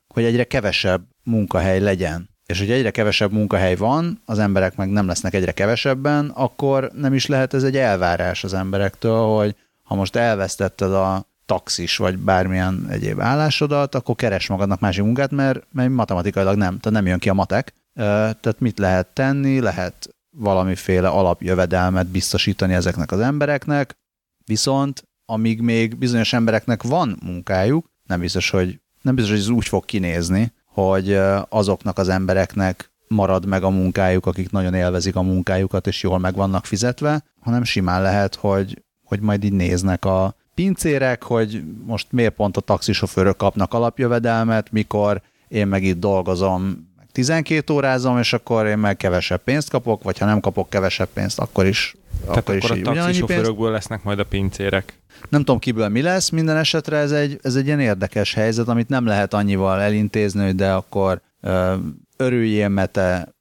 [0.07, 2.29] hogy egyre kevesebb munkahely legyen.
[2.45, 7.13] És hogy egyre kevesebb munkahely van, az emberek meg nem lesznek egyre kevesebben, akkor nem
[7.13, 12.87] is lehet ez egy elvárás az emberektől, hogy ha most elvesztetted a taxis, vagy bármilyen
[12.89, 17.29] egyéb állásodat, akkor keres magadnak másik munkát, mert, mert matematikailag nem, tehát nem jön ki
[17.29, 17.73] a matek.
[17.93, 19.59] Tehát mit lehet tenni?
[19.59, 23.97] Lehet valamiféle alapjövedelmet biztosítani ezeknek az embereknek,
[24.45, 29.67] viszont amíg még bizonyos embereknek van munkájuk, nem biztos, hogy, nem biztos, hogy ez úgy
[29.67, 31.19] fog kinézni, hogy
[31.49, 36.35] azoknak az embereknek marad meg a munkájuk, akik nagyon élvezik a munkájukat, és jól meg
[36.35, 42.35] vannak fizetve, hanem simán lehet, hogy, hogy majd így néznek a pincérek, hogy most miért
[42.35, 48.77] pont a taxisofőrök kapnak alapjövedelmet, mikor én meg itt dolgozom 12 órázom, és akkor én
[48.77, 52.77] meg kevesebb pénzt kapok, vagy ha nem kapok kevesebb pénzt, akkor is Tehát akkor, akkor
[52.77, 54.99] is a taxisofőrökből lesznek majd a pincérek.
[55.29, 58.89] Nem tudom kiből mi lesz, minden esetre ez egy, ez egy ilyen érdekes helyzet, amit
[58.89, 61.73] nem lehet annyival elintézni, hogy de akkor ö,
[62.17, 63.35] örüljél, mert te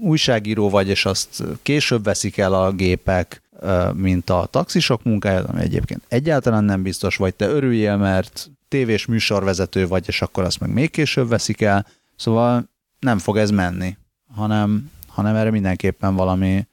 [0.00, 5.60] újságíró vagy, és azt később veszik el a gépek, ö, mint a taxisok munkáját, ami
[5.60, 10.72] egyébként egyáltalán nem biztos, vagy te örüljél, mert tévés műsorvezető vagy, és akkor azt meg
[10.72, 11.86] még később veszik el.
[12.16, 12.72] Szóval
[13.04, 13.96] nem fog ez menni,
[14.34, 16.66] hanem, hanem erre mindenképpen valami,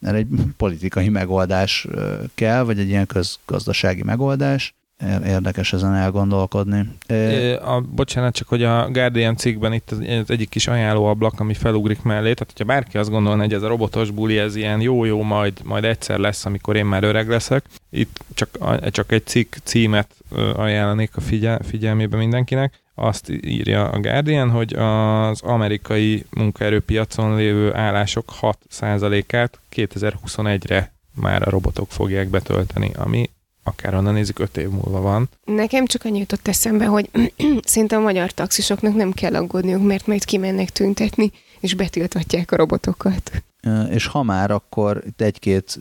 [0.00, 0.26] erre egy
[0.56, 1.86] politikai megoldás
[2.34, 4.74] kell, vagy egy ilyen közgazdasági megoldás,
[5.24, 6.88] érdekes ezen elgondolkodni.
[7.64, 12.32] A, bocsánat, csak hogy a Guardian cikkben itt az egyik kis ajánlóablak, ami felugrik mellé,
[12.32, 15.84] tehát hogyha bárki azt gondolna, hogy ez a robotos buli, ez ilyen jó-jó, majd, majd
[15.84, 20.14] egyszer lesz, amikor én már öreg leszek, itt csak, csak egy cikk címet
[20.54, 28.32] ajánlanék a figyel, figyelmébe mindenkinek, azt írja a Guardian, hogy az amerikai munkaerőpiacon lévő állások
[28.40, 33.30] 6%-át 2021-re már a robotok fogják betölteni, ami
[33.62, 35.28] akár onnan nézik, öt év múlva van.
[35.44, 37.10] Nekem csak annyi jutott eszembe, hogy
[37.62, 43.42] szinte a magyar taxisoknak nem kell aggódniuk, mert majd kimennek tüntetni, és betiltatják a robotokat.
[43.90, 45.78] És ha már, akkor itt egy-két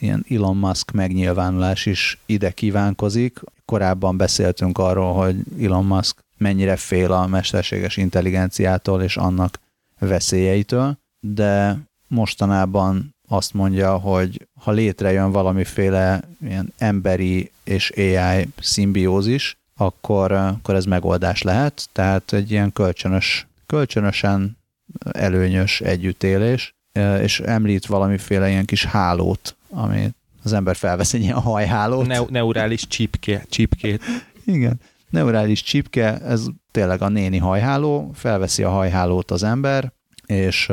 [0.00, 3.40] ilyen Elon Musk megnyilvánulás is ide kívánkozik.
[3.64, 9.60] Korábban beszéltünk arról, hogy Elon Musk mennyire fél a mesterséges intelligenciától és annak
[9.98, 11.78] veszélyeitől, de
[12.08, 20.84] mostanában azt mondja, hogy ha létrejön valamiféle ilyen emberi és AI szimbiózis, akkor, akkor ez
[20.84, 24.56] megoldás lehet, tehát egy ilyen kölcsönös, kölcsönösen
[25.12, 26.74] előnyös együttélés,
[27.20, 32.06] és említ valamiféle ilyen kis hálót, ami az ember felvesz egy ilyen hajhálót.
[32.06, 34.02] Ne- neurális csipke, csipkét.
[34.44, 34.80] Igen,
[35.14, 39.92] neurális csipke, ez tényleg a néni hajháló, felveszi a hajhálót az ember,
[40.26, 40.72] és,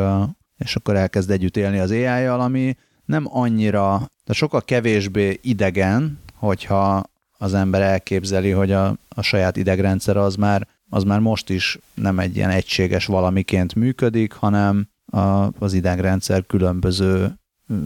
[0.58, 2.76] és akkor elkezd együtt élni az ai ami
[3.06, 7.04] nem annyira, de sokkal kevésbé idegen, hogyha
[7.38, 12.20] az ember elképzeli, hogy a, a saját idegrendszer az már, az már most is nem
[12.20, 15.20] egy ilyen egységes valamiként működik, hanem a,
[15.60, 17.40] az idegrendszer különböző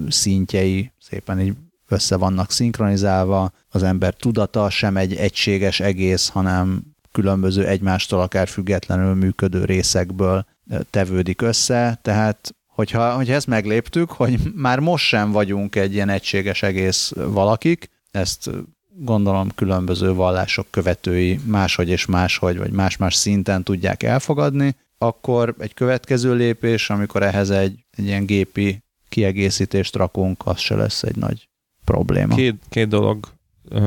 [0.07, 1.53] szintjei szépen így
[1.87, 9.13] össze vannak szinkronizálva, az ember tudata sem egy egységes egész, hanem különböző egymástól akár függetlenül
[9.13, 10.45] működő részekből
[10.89, 16.63] tevődik össze, tehát hogyha, hogyha ezt megléptük, hogy már most sem vagyunk egy ilyen egységes
[16.63, 18.49] egész valakik, ezt
[18.97, 26.33] gondolom különböző vallások követői máshogy és máshogy, vagy más-más szinten tudják elfogadni, akkor egy következő
[26.33, 31.47] lépés, amikor ehhez egy, egy ilyen gépi kiegészítést rakunk, az se lesz egy nagy
[31.85, 32.35] probléma.
[32.35, 33.27] Két, két dolog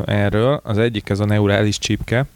[0.04, 0.60] erről.
[0.64, 2.26] Az egyik ez a neurális csipke.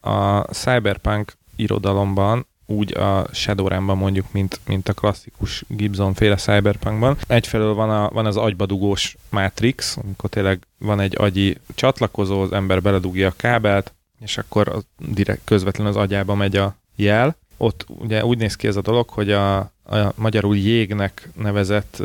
[0.00, 7.16] A cyberpunk irodalomban úgy a Shadowrun-ban mondjuk, mint, mint a klasszikus Gibson féle Cyberpunkban.
[7.26, 12.82] Egyfelől van, a, van az agybadugós Matrix, amikor tényleg van egy agyi csatlakozó, az ember
[12.82, 17.36] beledugja a kábelt, és akkor direkt közvetlenül az agyába megy a jel.
[17.56, 22.02] Ott ugye úgy néz ki ez a dolog, hogy a, a magyarul jégnek nevezett,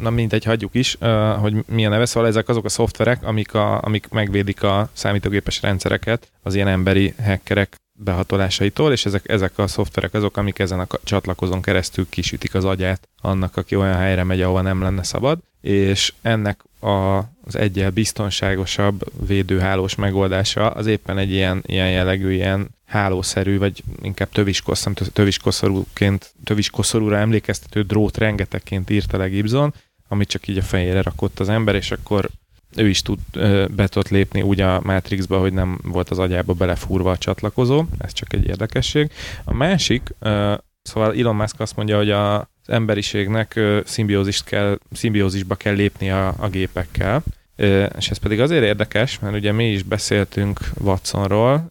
[0.00, 0.96] na mindegy, hagyjuk is,
[1.38, 6.30] hogy milyen neve, szóval ezek azok a szoftverek, amik, a, amik megvédik a számítógépes rendszereket
[6.42, 11.62] az ilyen emberi hackerek behatolásaitól, és ezek, ezek a szoftverek azok, amik ezen a csatlakozón
[11.62, 16.64] keresztül kisütik az agyát annak, aki olyan helyre megy, ahova nem lenne szabad, és ennek
[16.80, 23.82] a, az egyel biztonságosabb védőhálós megoldása az éppen egy ilyen, ilyen jellegű, ilyen hálószerű, vagy
[24.02, 29.74] inkább töviskosz, töviskoszorúként, töviskoszorúra emlékeztető drót rengetegként írta le Gibson,
[30.08, 32.30] amit csak így a fejére rakott az ember, és akkor
[32.76, 33.18] ő is tud,
[33.70, 38.12] be tudott lépni úgy a Matrixba, hogy nem volt az agyába belefúrva a csatlakozó, ez
[38.12, 39.10] csak egy érdekesség.
[39.44, 40.14] A másik,
[40.82, 46.48] szóval Elon Musk azt mondja, hogy az emberiségnek szimbiózist kell, szimbiózisba kell lépni a, a
[46.48, 47.22] gépekkel,
[47.98, 51.70] és ez pedig azért érdekes, mert ugye mi is beszéltünk Watsonról,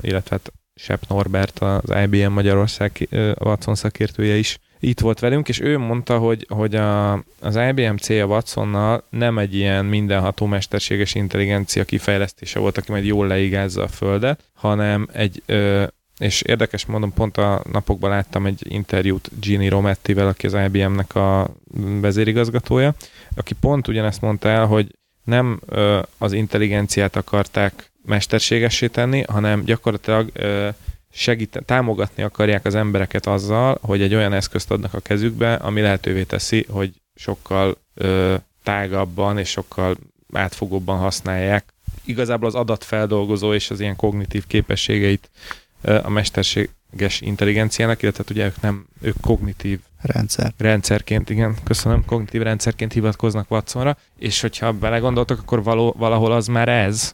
[0.00, 3.08] illetve hát Sepp Norbert, az IBM Magyarország
[3.38, 8.26] Watson szakértője is itt volt velünk, és ő mondta, hogy, hogy a, az IBM célja
[8.26, 14.44] Watsonnal nem egy ilyen mindenható mesterséges intelligencia kifejlesztése volt, aki majd jól leigázza a földet,
[14.54, 15.84] hanem egy ö,
[16.18, 21.50] és érdekes mondom, pont a napokban láttam egy interjút Gini Romettivel, aki az IBM-nek a
[22.00, 22.94] vezérigazgatója,
[23.36, 24.86] aki pont ugyanezt mondta el, hogy
[25.24, 30.68] nem ö, az intelligenciát akarták mesterségessé tenni, hanem gyakorlatilag ö,
[31.12, 36.22] segít, támogatni akarják az embereket azzal, hogy egy olyan eszközt adnak a kezükbe, ami lehetővé
[36.22, 39.96] teszi, hogy sokkal ö, tágabban és sokkal
[40.32, 41.64] átfogóbban használják.
[42.04, 45.30] Igazából az adatfeldolgozó és az ilyen kognitív képességeit
[45.82, 50.52] ö, a mesterséges intelligenciának, illetve hát ugye ők nem, ők kognitív rendszer.
[50.58, 56.68] rendszerként, igen, köszönöm, kognitív rendszerként hivatkoznak Watsonra, és hogyha belegondoltak, akkor való, valahol az már
[56.68, 57.12] ez,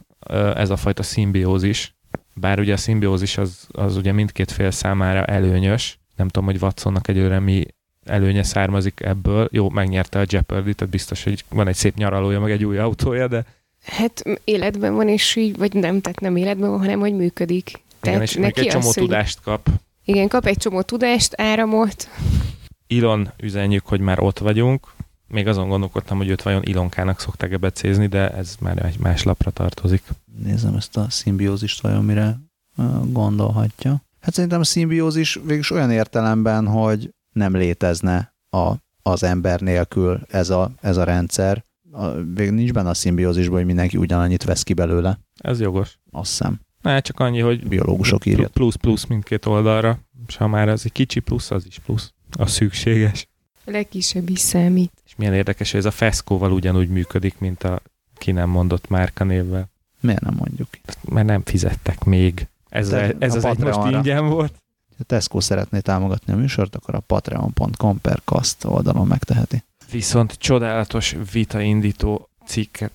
[0.55, 1.95] ez a fajta szimbiózis,
[2.33, 7.07] bár ugye a szimbiózis az, az ugye mindkét fél számára előnyös, nem tudom, hogy Watsonnak
[7.07, 7.65] egyőre mi
[8.05, 9.47] előnye származik ebből.
[9.51, 13.27] Jó, megnyerte a Jeopardy, tehát biztos, hogy van egy szép nyaralója, meg egy új autója,
[13.27, 13.45] de...
[13.85, 17.81] Hát életben van, és így, vagy nem, tehát nem életben van, hanem hogy működik.
[17.99, 19.69] Tehát igen, és neki egy csomó az, tudást kap.
[20.05, 22.09] Igen, kap egy csomó tudást, áramot.
[22.91, 24.93] Ilon üzenjük, hogy már ott vagyunk,
[25.27, 29.51] még azon gondolkodtam, hogy őt vajon Ilonkának szokták-e becézni, de ez már egy más lapra
[29.51, 30.03] tartozik.
[30.43, 32.39] Nézem ezt a szimbiózist vajon mire
[33.05, 34.01] gondolhatja.
[34.21, 40.49] Hát szerintem a szimbiózis végülis olyan értelemben, hogy nem létezne a, az ember nélkül ez
[40.49, 41.63] a, ez a rendszer.
[41.91, 45.19] A, végül nincs benne a szimbiózisban, hogy mindenki ugyanannyit vesz ki belőle.
[45.35, 45.99] Ez jogos.
[46.11, 46.59] Azt hiszem.
[46.81, 48.49] Ne, csak annyi, hogy biológusok írják.
[48.49, 52.13] Plusz-plusz mindkét oldalra, és ha már ez egy kicsi plusz, az is plusz.
[52.37, 53.27] A szükséges.
[53.65, 54.91] A legkisebb is számít.
[55.05, 57.81] És milyen érdekes, hogy ez a feszkóval ugyanúgy működik, mint a
[58.17, 59.69] ki nem mondott márkanévvel.
[59.99, 60.67] Miért nem mondjuk?
[61.01, 62.47] Mert nem fizettek még.
[62.69, 64.53] Ez, Te, a, ez a az egy most ingyen volt.
[64.97, 69.63] Ha Tesco szeretné támogatni a műsort, akkor a patreon.com per kast oldalon megteheti.
[69.91, 72.91] Viszont csodálatos vitaindító cikkre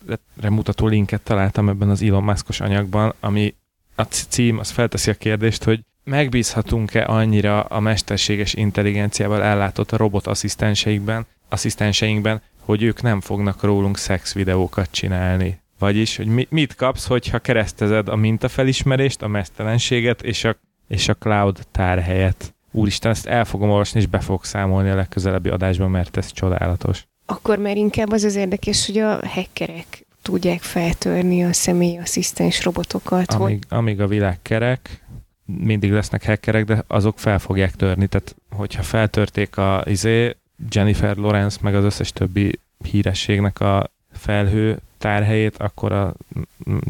[0.49, 3.55] mutató linket találtam ebben az Elon Muskos anyagban, ami
[3.95, 10.27] a cím az felteszi a kérdést, hogy megbízhatunk-e annyira a mesterséges intelligenciával ellátott a robot
[10.27, 15.61] asszisztenseinkben, asszisztenseinkben, hogy ők nem fognak rólunk szex videókat csinálni.
[15.79, 20.57] Vagyis, hogy mit kapsz, hogyha keresztezed a mintafelismerést, a mesztelenséget és a,
[20.89, 22.55] és a cloud tárhelyet.
[22.71, 27.07] Úristen, ezt el fogom olvasni, és be fogok számolni a legközelebbi adásban, mert ez csodálatos.
[27.27, 33.33] Akkor már inkább az az érdekes, hogy a hackerek tudják feltörni a személyi asszisztens robotokat.
[33.33, 33.79] Amíg, hogy...
[33.79, 35.05] amíg a világ kerek,
[35.47, 38.07] mindig lesznek hackerek, de azok fel fogják törni.
[38.07, 40.37] Tehát, hogyha feltörték a izé,
[40.71, 46.15] Jennifer Lawrence, meg az összes többi hírességnek a felhő tárhelyét, akkor a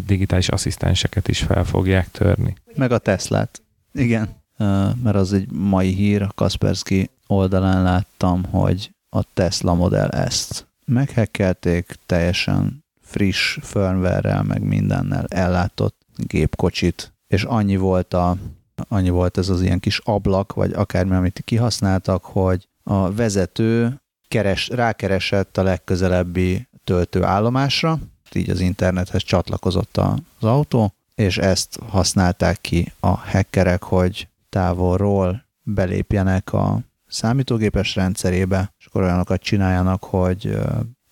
[0.07, 2.55] digitális asszisztenseket is fel fogják törni.
[2.75, 3.63] Meg a Teslát.
[3.93, 4.29] Igen.
[5.03, 11.95] Mert az egy mai hír, a Kaspersky oldalán láttam, hogy a Tesla Model ezt meghekkelték,
[12.07, 18.37] teljesen friss firmware meg mindennel ellátott gépkocsit, és annyi volt, a,
[18.89, 24.69] annyi volt ez az ilyen kis ablak, vagy akármi, amit kihasználtak, hogy a vezető keres,
[24.69, 27.99] rákeresett a legközelebbi töltőállomásra,
[28.33, 30.19] így az internethez csatlakozott az
[30.49, 39.03] autó, és ezt használták ki a hackerek, hogy távolról belépjenek a számítógépes rendszerébe, és akkor
[39.03, 40.59] olyanokat csináljanak, hogy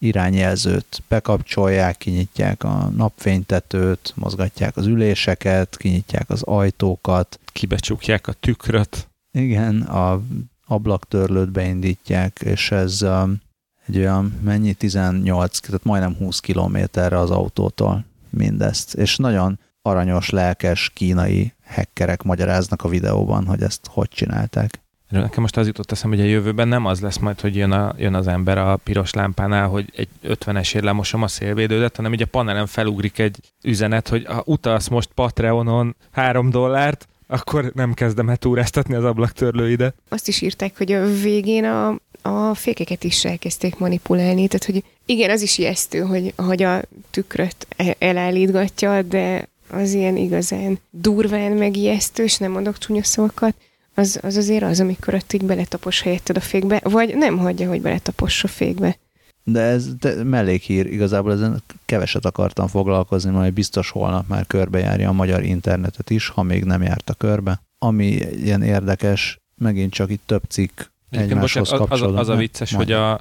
[0.05, 7.39] irányjelzőt bekapcsolják, kinyitják a napfénytetőt, mozgatják az üléseket, kinyitják az ajtókat.
[7.53, 9.09] Kibecsukják a tükröt.
[9.33, 10.23] Igen, a
[10.67, 13.41] ablaktörlőt beindítják, és ez um,
[13.87, 18.95] egy olyan mennyi 18, tehát majdnem 20 kilométerre az autótól mindezt.
[18.95, 24.84] És nagyon aranyos, lelkes kínai hackerek magyaráznak a videóban, hogy ezt hogy csinálták.
[25.21, 27.95] Nekem most az jutott eszem, hogy a jövőben nem az lesz majd, hogy jön, a,
[27.99, 32.27] jön az ember a piros lámpánál, hogy egy 50-esért lemosom a szélvédődet, hanem így a
[32.27, 38.37] panelen felugrik egy üzenet, hogy ha utalsz most Patreonon 3 dollárt, akkor nem kezdem el
[38.37, 39.95] túráztatni az ablaktörlőidet.
[40.09, 45.31] Azt is írták, hogy a végén a, a fékeket is elkezdték manipulálni, tehát hogy igen,
[45.31, 52.23] az is ijesztő, hogy, hogy a tükröt e-, elállítgatja, de az ilyen igazán durván megijesztő,
[52.23, 53.55] és nem mondok csúnya szavakat,
[53.95, 57.81] az, az azért az, amikor ott így beletapos helyetted a fékbe, vagy nem hagyja, hogy
[57.81, 58.97] beletapos a fékbe.
[59.45, 65.13] De ez de mellékhír, igazából ezen keveset akartam foglalkozni, majd biztos holnap már körbejárja a
[65.13, 67.63] magyar internetet is, ha még nem járta körbe.
[67.79, 70.81] Ami ilyen érdekes, megint csak itt több cikk
[71.11, 72.19] egymáshoz kapcsolódó.
[72.19, 72.87] Az, az, a vicces, majd.
[72.87, 73.21] hogy a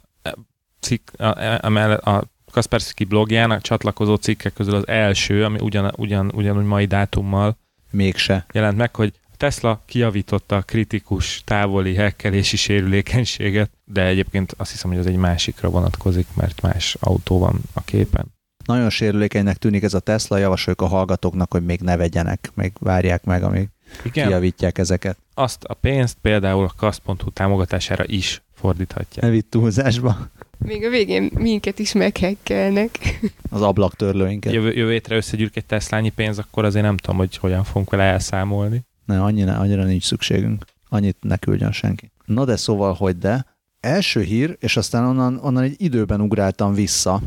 [0.80, 6.32] cikk, a, a, a Kaspersky blogján a csatlakozó cikkek közül az első, ami ugyan, ugyan,
[6.36, 7.58] ugyanúgy mai dátummal
[7.90, 9.14] mégse jelent meg, hogy
[9.44, 15.70] Tesla kiavította a kritikus távoli hekkelési sérülékenységet, de egyébként azt hiszem, hogy az egy másikra
[15.70, 18.26] vonatkozik, mert más autó van a képen.
[18.66, 23.24] Nagyon sérülékenynek tűnik ez a Tesla, javasoljuk a hallgatóknak, hogy még ne vegyenek, még várják
[23.24, 23.68] meg, amíg
[24.04, 24.28] Igen.
[24.28, 25.18] kiavítják ezeket.
[25.34, 29.26] Azt a pénzt például a kast.hu támogatására is fordíthatják.
[29.26, 30.18] Ne vitt túlzásba.
[30.58, 33.20] Még a végén minket is meghekkelnek.
[33.50, 34.54] Az ablaktörlőinket.
[34.54, 38.04] Jövő, jövő hétre összegyűrk egy Teslányi pénz, akkor azért nem tudom, hogy hogyan fogunk vele
[38.04, 38.86] elszámolni.
[39.06, 40.66] Ne, annyira, annyira nincs szükségünk.
[40.90, 42.12] Annyit ne küldjön senki.
[42.26, 43.46] Na de szóval, hogy de.
[43.80, 47.22] Első hír, és aztán onnan, onnan egy időben ugráltam vissza,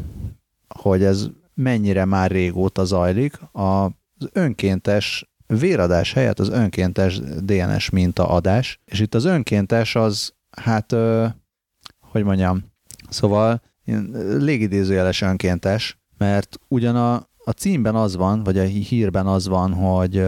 [0.68, 3.39] hogy ez mennyire már régóta zajlik.
[3.53, 3.91] Az
[4.33, 11.27] önkéntes véradás helyett az önkéntes DNS mintaadás, és itt az önkéntes az, hát, ö,
[12.01, 12.64] hogy mondjam,
[13.09, 13.62] szóval
[14.39, 17.14] légidézőjeles önkéntes, mert ugyan a,
[17.45, 20.24] a címben az van, vagy a hírben az van, hogy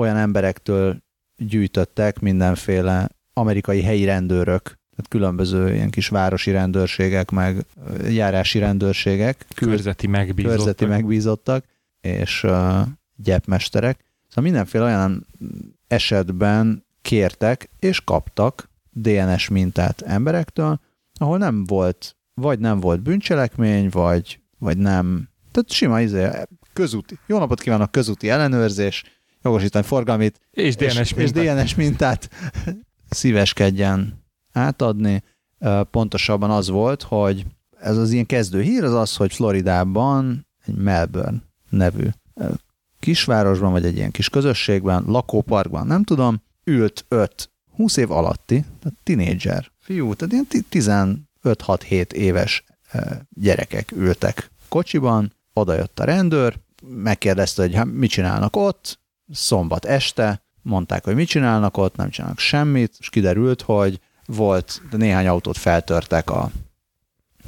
[0.00, 1.02] olyan emberektől
[1.36, 7.64] gyűjtöttek mindenféle amerikai helyi rendőrök, tehát különböző ilyen kis városi rendőrségek, meg
[8.08, 9.46] járási rendőrségek.
[9.54, 10.56] Körzeti megbízottak.
[10.56, 11.64] Körzeti megbízottak,
[12.00, 12.80] és uh,
[13.16, 14.04] gyepmesterek.
[14.28, 15.26] Szóval mindenféle olyan
[15.88, 20.80] esetben kértek és kaptak DNS mintát emberektől,
[21.14, 25.28] ahol nem volt vagy nem volt bűncselekmény, vagy, vagy nem.
[25.50, 26.28] Tehát sima izé,
[26.72, 27.18] közúti.
[27.26, 29.04] Jó napot kívánok, közúti ellenőrzés,
[29.42, 32.30] jogosítani forgalmit, és DNS és, mintát, és DNS mintát
[33.08, 35.22] szíveskedjen átadni.
[35.90, 37.46] Pontosabban az volt, hogy
[37.80, 42.08] ez az ilyen kezdő hír az az, hogy Floridában egy Melbourne nevű
[42.98, 48.98] kisvárosban, vagy egy ilyen kis közösségben, lakóparkban, nem tudom, ült öt 20 év alatti, tehát
[49.02, 52.64] tinédzser fiú, tehát ilyen 15-6-7 éves
[53.28, 59.00] gyerekek ültek kocsiban, oda jött a rendőr, megkérdezte, hogy hát mit csinálnak ott,
[59.32, 64.96] szombat este, mondták, hogy mit csinálnak ott, nem csinálnak semmit, és kiderült, hogy volt, de
[64.96, 66.50] néhány autót feltörtek a,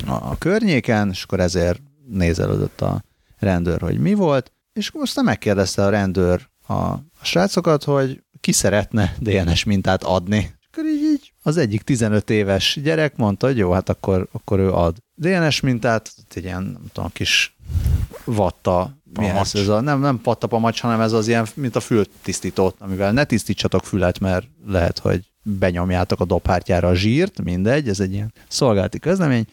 [0.06, 3.02] a, a környéken, és akkor ezért nézelődött a
[3.38, 9.14] rendőr, hogy mi volt, és most megkérdezte a rendőr a, a srácokat, hogy ki szeretne
[9.18, 10.36] DNS mintát adni.
[10.60, 14.58] És akkor így, így az egyik 15 éves gyerek mondta, hogy jó, hát akkor, akkor
[14.58, 17.56] ő ad DNS mintát, egy ilyen, nem tudom, kis
[18.24, 22.76] vatta, mi ez, ez a, nem, nem pattapamacs, hanem ez az ilyen, mint a fültisztítót,
[22.78, 28.12] amivel ne tisztítsatok fület, mert lehet, hogy benyomjátok a dobhártyára a zsírt, mindegy, ez egy
[28.12, 29.46] ilyen szolgálati közlemény.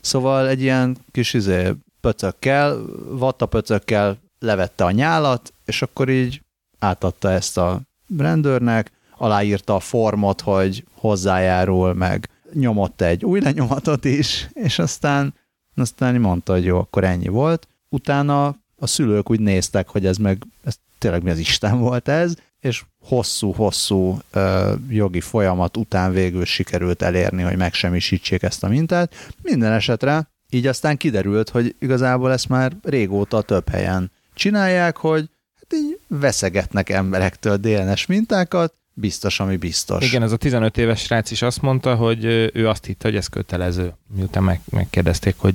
[0.00, 2.78] Szóval egy ilyen kis izé, pöcökkel,
[3.08, 6.42] vatta pöcökkel levette a nyálat, és akkor így
[6.78, 7.80] átadta ezt a
[8.18, 15.34] rendőrnek, aláírta a formot, hogy hozzájárul, meg nyomott egy új lenyomatot is, és aztán,
[15.74, 17.68] aztán mondta, hogy jó, akkor ennyi volt.
[17.88, 18.46] Utána
[18.76, 22.84] a szülők úgy néztek, hogy ez meg, ez tényleg mi az Isten volt ez, és
[23.00, 29.14] hosszú-hosszú ö, jogi folyamat után végül sikerült elérni, hogy megsemmisítsék ezt a mintát.
[29.42, 35.74] Minden esetre így aztán kiderült, hogy igazából ezt már régóta több helyen csinálják, hogy hát
[35.74, 40.06] így veszegetnek emberektől DNS mintákat, biztos, ami biztos.
[40.06, 43.26] Igen, ez a 15 éves srác is azt mondta, hogy ő azt hitte, hogy ez
[43.26, 43.94] kötelező.
[44.14, 45.54] Miután meg, megkérdezték, hogy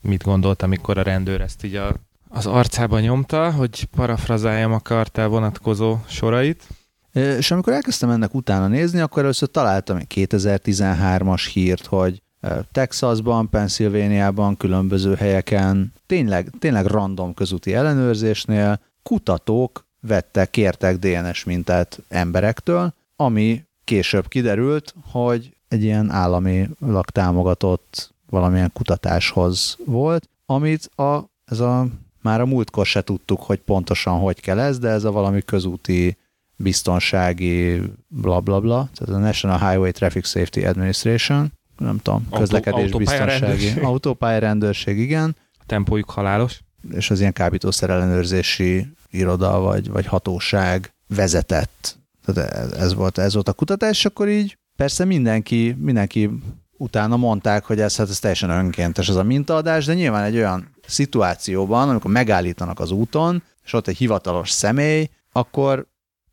[0.00, 1.94] mit gondolt, amikor a rendőr ezt így a,
[2.28, 6.68] az arcába nyomta, hogy parafrazáljam a kartál vonatkozó sorait.
[7.12, 12.22] És amikor elkezdtem ennek utána nézni, akkor először találtam egy 2013-as hírt, hogy
[12.72, 22.92] Texasban, Pennsylvániában, különböző helyeken, tényleg, tényleg random közúti ellenőrzésnél kutatók vettek, kértek DNS mintát emberektől,
[23.16, 31.86] ami később kiderült, hogy egy ilyen államilag támogatott valamilyen kutatáshoz volt, amit a, ez a,
[32.22, 36.16] már a múltkor se tudtuk, hogy pontosan hogy kell ez, de ez a valami közúti
[36.56, 43.80] biztonsági bla bla bla, tehát a National Highway Traffic Safety Administration, nem tudom, közlekedés biztonsági,
[43.80, 45.36] autópályarendőrség, igen.
[45.52, 46.60] A tempójuk halálos.
[46.90, 51.98] És az ilyen kábítószer ellenőrzési iroda vagy, vagy hatóság vezetett.
[52.24, 56.30] Tehát ez, volt, ez volt a kutatás, akkor így persze mindenki, mindenki
[56.76, 60.70] utána mondták, hogy ez, hát ez teljesen önkéntes ez a mintaadás, de nyilván egy olyan
[60.86, 65.86] szituációban, amikor megállítanak az úton, és ott egy hivatalos személy, akkor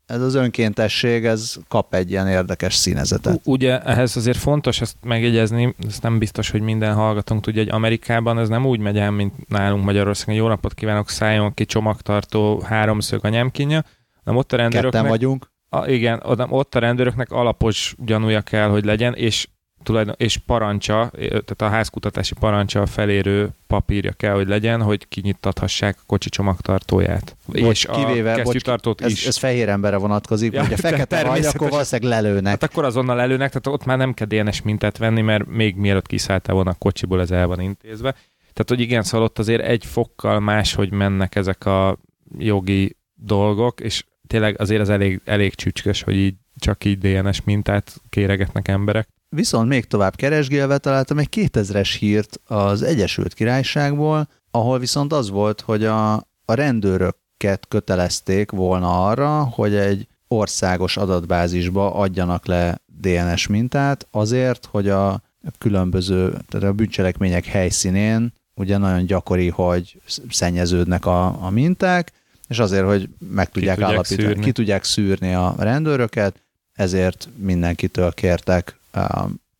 [0.06, 3.40] ez az önkéntesség, ez kap egy ilyen érdekes színezetet.
[3.44, 8.38] Ugye ehhez azért fontos ezt megjegyezni, ez nem biztos, hogy minden hallgatónk tudja, hogy Amerikában
[8.38, 10.34] ez nem úgy megy el, mint nálunk Magyarországon.
[10.34, 13.84] Jó napot kívánok, szálljon ki csomagtartó háromszög anyámkínja,
[14.22, 14.92] nem ott a rendőröknek...
[14.92, 15.52] Ketten vagyunk.
[15.68, 19.48] A, igen, ott a rendőröknek alapos gyanúja kell, hogy legyen, és
[19.84, 26.02] tulajdon, és parancsa, tehát a házkutatási parancsa felérő papírja kell, hogy legyen, hogy kinyittathassák a
[26.06, 27.36] kocsi csomagtartóját.
[27.46, 29.20] Bocs, és kivéve, a kesztyűtartót bocs, is.
[29.20, 32.50] Ez, ez fehér emberre vonatkozik, ja, hogyha fekete vagy, akkor valószínűleg lelőnek.
[32.50, 36.06] Hát akkor azonnal lelőnek, tehát ott már nem kell DNS mintát venni, mert még mielőtt
[36.06, 38.10] kiszálltál volna a kocsiból, ez el van intézve.
[38.52, 41.98] Tehát, hogy igen, szóval ott azért egy fokkal máshogy mennek ezek a
[42.38, 48.00] jogi dolgok, és tényleg azért az elég, elég csücskös, hogy így csak így DNS mintát
[48.08, 49.08] kéregetnek emberek.
[49.34, 55.60] Viszont még tovább keresgélve találtam egy 2000-es hírt az Egyesült Királyságból, ahol viszont az volt,
[55.60, 56.14] hogy a,
[56.44, 64.88] a rendőröket kötelezték volna arra, hogy egy országos adatbázisba adjanak le DNS mintát azért, hogy
[64.88, 65.22] a
[65.58, 72.12] különböző, tehát a bűncselekmények helyszínén ugye nagyon gyakori, hogy szennyeződnek a, a minták,
[72.48, 74.44] és azért, hogy meg tudják, tudják állapítani, szűrni.
[74.44, 78.82] ki tudják szűrni a rendőröket, ezért mindenkitől kértek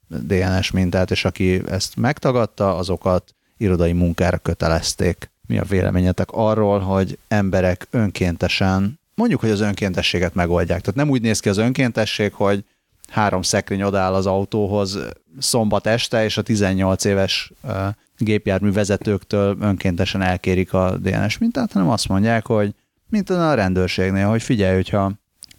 [0.08, 5.30] DNS mintát, és aki ezt megtagadta, azokat irodai munkára kötelezték.
[5.46, 10.80] Mi a véleményetek arról, hogy emberek önkéntesen, mondjuk, hogy az önkéntességet megoldják.
[10.80, 12.64] Tehát nem úgy néz ki az önkéntesség, hogy
[13.08, 14.98] három szekrény odáll az autóhoz
[15.38, 17.52] szombat este, és a 18 éves
[18.18, 22.74] gépjármű vezetőktől önkéntesen elkérik a DNS mintát, hanem azt mondják, hogy
[23.08, 25.12] mint a rendőrségnél, hogy figyelj, hogyha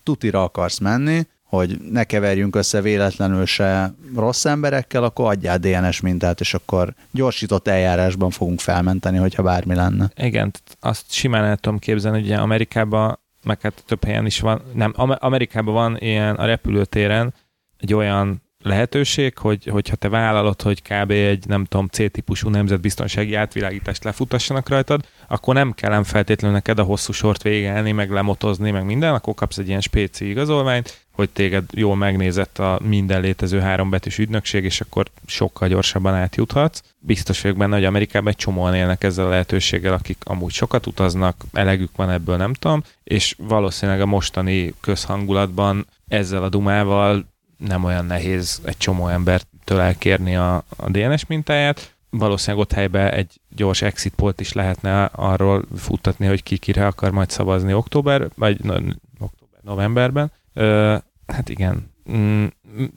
[0.04, 6.40] tutira akarsz menni, hogy ne keverjünk össze véletlenül se rossz emberekkel, akkor adjál DNS mintát,
[6.40, 10.12] és akkor gyorsított eljárásban fogunk felmenteni, hogyha bármi lenne.
[10.16, 14.94] Igen, azt simán el tudom képzelni, hogy Amerikában, meg hát több helyen is van, nem,
[14.96, 17.34] Amerikában van ilyen a repülőtéren
[17.78, 21.12] egy olyan lehetőség, hogy, hogyha te vállalod, hogy kb.
[21.12, 27.12] egy, nem tudom, C-típusú nemzetbiztonsági átvilágítást lefutassanak rajtad, akkor nem kell feltétlenül neked a hosszú
[27.12, 31.96] sort végelni, meg lemotozni, meg minden, akkor kapsz egy ilyen spéci igazolványt, hogy téged jól
[31.96, 36.82] megnézett a minden létező hárombetűs ügynökség, és akkor sokkal gyorsabban átjuthatsz.
[37.00, 41.44] Biztos vagyok benne, hogy Amerikában egy csomóan élnek ezzel a lehetőséggel, akik amúgy sokat utaznak,
[41.54, 48.06] elegük van ebből, nem tudom, és valószínűleg a mostani közhangulatban ezzel a dumával nem olyan
[48.06, 51.94] nehéz egy csomó embertől elkérni a, a DNS mintáját.
[52.10, 57.12] Valószínűleg ott helyben egy gyors exit polt is lehetne arról futtatni, hogy ki kire akar
[57.12, 58.74] majd szavazni október, vagy no,
[59.20, 60.32] október, novemberben.
[60.54, 60.96] Ö,
[61.28, 62.46] hát igen, mm,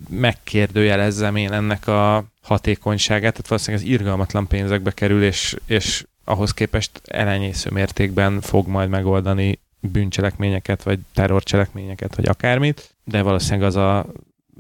[0.09, 7.01] megkérdőjelezzem én ennek a hatékonyságát, tehát valószínűleg ez irgalmatlan pénzekbe kerül, és, és ahhoz képest
[7.05, 14.07] elenyésző mértékben fog majd megoldani bűncselekményeket, vagy terrorcselekményeket, vagy akármit, de valószínűleg az a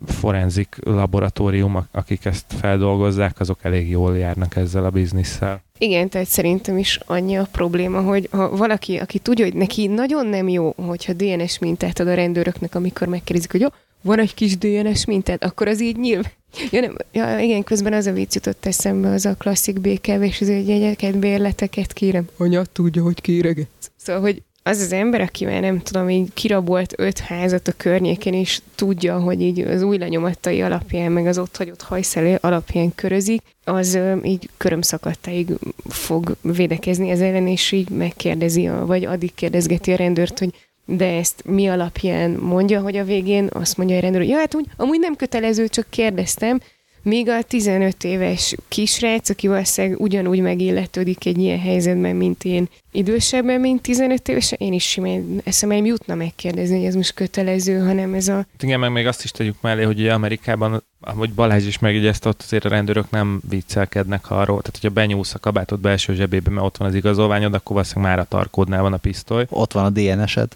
[0.06, 5.62] forenzik laboratórium, akik ezt feldolgozzák, azok elég jól járnak ezzel a bizniszsel.
[5.78, 10.26] Igen, tehát szerintem is annyi a probléma, hogy ha valaki, aki tudja, hogy neki nagyon
[10.26, 13.68] nem jó, hogyha DNS mintát ad a rendőröknek, amikor megkérdezik, hogy jó,
[14.00, 16.24] van egy kis DNS mintát, akkor az így nyilv.
[16.70, 20.40] Ja, nem, ja, igen, közben az a vicc jutott eszembe, az a klasszik békev, és
[20.40, 22.28] az jegyeket, bérleteket kérem.
[22.36, 23.90] Anya tudja, hogy kéregetsz.
[23.96, 28.34] Szóval, hogy az az ember, aki már nem tudom, így kirabolt öt házat a környéken,
[28.34, 33.42] és tudja, hogy így az új lenyomatai alapján, meg az ott hagyott hajszelő alapján körözik,
[33.64, 35.48] az így körömszakadtáig
[35.88, 40.54] fog védekezni ez ellen, és így megkérdezi, a, vagy addig kérdezgeti a rendőrt, hogy
[40.84, 44.54] de ezt mi alapján mondja, hogy a végén azt mondja a rendőr, hogy ja, hát
[44.54, 46.60] úgy, amúgy nem kötelező, csak kérdeztem,
[47.02, 53.60] Míg a 15 éves kisrác, aki valószínűleg ugyanúgy megilletődik egy ilyen helyzetben, mint én, idősebben,
[53.60, 58.14] mint 15 éves, én is simán eszembe nem jutna megkérdezni, hogy ez most kötelező, hanem
[58.14, 58.46] ez a...
[58.60, 62.42] Igen, meg még azt is tegyük mellé, hogy ugye Amerikában, ahogy Balázs is megjegyezte, ott
[62.42, 66.76] azért a rendőrök nem viccelkednek arról, tehát hogyha benyúlsz a kabátod belső zsebébe, mert ott
[66.76, 69.46] van az igazolványod, akkor valószínűleg már a tarkódnál van a pisztoly.
[69.48, 70.52] Ott van a DNS-ed.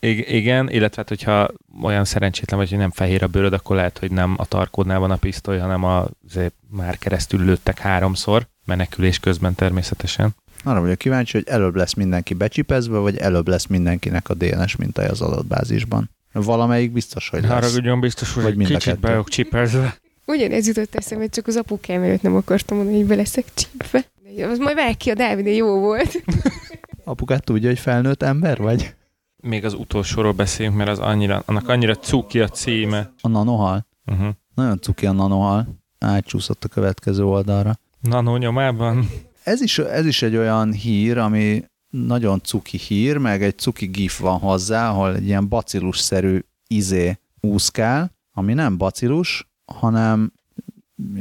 [0.00, 1.48] I- igen, illetve hát, hogyha
[1.82, 5.10] olyan szerencsétlen vagy, hogy nem fehér a bőröd, akkor lehet, hogy nem a tarkódnál van
[5.10, 10.34] a pisztoly, hanem a, azért már keresztül lőttek háromszor, menekülés közben természetesen.
[10.64, 15.10] Arra vagyok kíváncsi, hogy előbb lesz mindenki becsipezve, vagy előbb lesz mindenkinek a DNS mintája
[15.10, 16.10] az adatbázisban.
[16.32, 17.50] Valamelyik biztos, hogy lesz.
[17.50, 19.96] Haragudjon biztos, hogy vagy mind kicsit be vagyok csipezve.
[20.26, 24.04] Ugyanez jutott eszembe, csak az apukám előtt nem akartam mondani, hogy be leszek csípve.
[24.50, 26.22] Az majd vág ki a Dávid, jó volt.
[27.04, 28.94] Apukát tudja, hogy felnőtt ember vagy?
[29.36, 33.12] Még az utolsóról beszéljünk, mert az annyira, annak annyira cuki a címe.
[33.20, 33.86] A nanohal?
[34.06, 34.28] Uh-huh.
[34.54, 35.68] Nagyon cuki a nanohal.
[35.98, 37.78] Átcsúszott a következő oldalra.
[38.00, 39.08] Nano nyomában
[39.48, 44.18] ez is, ez is egy olyan hír, ami nagyon cuki hír, meg egy cuki gif
[44.18, 50.32] van hozzá, ahol egy ilyen bacillus-szerű izé úszkál, ami nem bacillus, hanem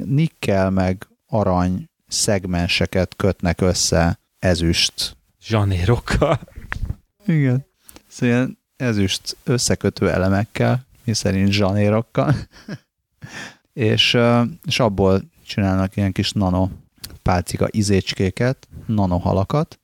[0.06, 5.18] nikkel meg arany szegmenseket kötnek össze ezüst.
[5.42, 6.40] Zsanérokkal.
[7.26, 7.66] Igen.
[8.08, 12.36] Szóval ezüst összekötő elemekkel, mi szerint zsanérokkal.
[13.74, 14.18] és,
[14.66, 16.70] és abból csinálnak ilyen kis nano
[17.28, 19.80] pálcika izécskéket, nanohalakat,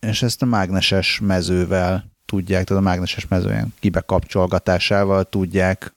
[0.00, 5.94] és ezt a mágneses mezővel tudják, tehát a mágneses mező ilyen kibekapcsolgatásával tudják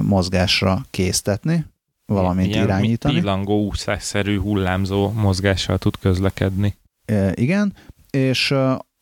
[0.00, 1.66] mozgásra késztetni,
[2.06, 3.14] valamint Ilyen irányítani.
[3.14, 6.76] Pillangó úszásszerű hullámzó mozgással tud közlekedni.
[7.34, 7.74] Igen,
[8.10, 8.54] és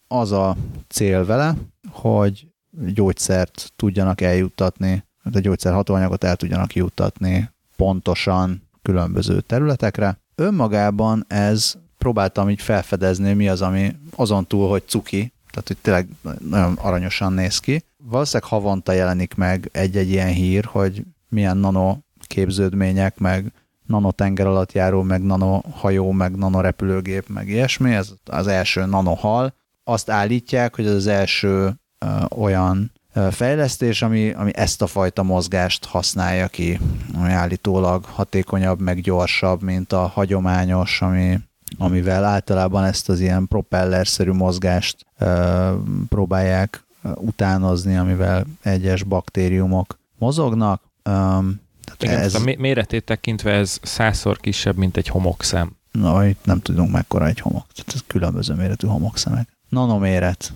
[0.09, 0.57] az a
[0.88, 1.55] cél vele,
[1.90, 2.46] hogy
[2.94, 12.51] gyógyszert tudjanak eljuttatni, a gyógyszer hatóanyagot el tudjanak juttatni pontosan különböző területekre, önmagában ez próbáltam
[12.51, 16.09] így felfedezni, mi az, ami azon túl, hogy cuki, tehát hogy tényleg
[16.49, 17.84] nagyon aranyosan néz ki.
[18.05, 23.53] Valószínűleg havonta jelenik meg egy-egy ilyen hír, hogy milyen nano képződmények, meg
[23.86, 27.95] nano tenger alatt járó, meg nano hajó, meg nano repülőgép, meg ilyesmi.
[27.95, 29.54] Ez az első nano hal.
[29.84, 32.92] Azt állítják, hogy ez az első uh, olyan
[33.30, 36.80] fejlesztés, ami, ami ezt a fajta mozgást használja ki,
[37.14, 41.38] ami állítólag hatékonyabb, meg gyorsabb, mint a hagyományos, ami,
[41.78, 45.72] amivel általában ezt az ilyen propellerszerű mozgást ö,
[46.08, 50.82] próbálják utánozni, amivel egyes baktériumok mozognak.
[51.04, 51.61] Um,
[51.99, 52.34] Igen, ez...
[52.34, 55.76] a méretét tekintve ez százszor kisebb, mint egy homokszem.
[55.92, 57.66] Na, itt nem tudunk mekkora egy homok.
[57.74, 59.49] Tehát ez különböző méretű homokszemek.
[59.68, 60.53] Nanoméret.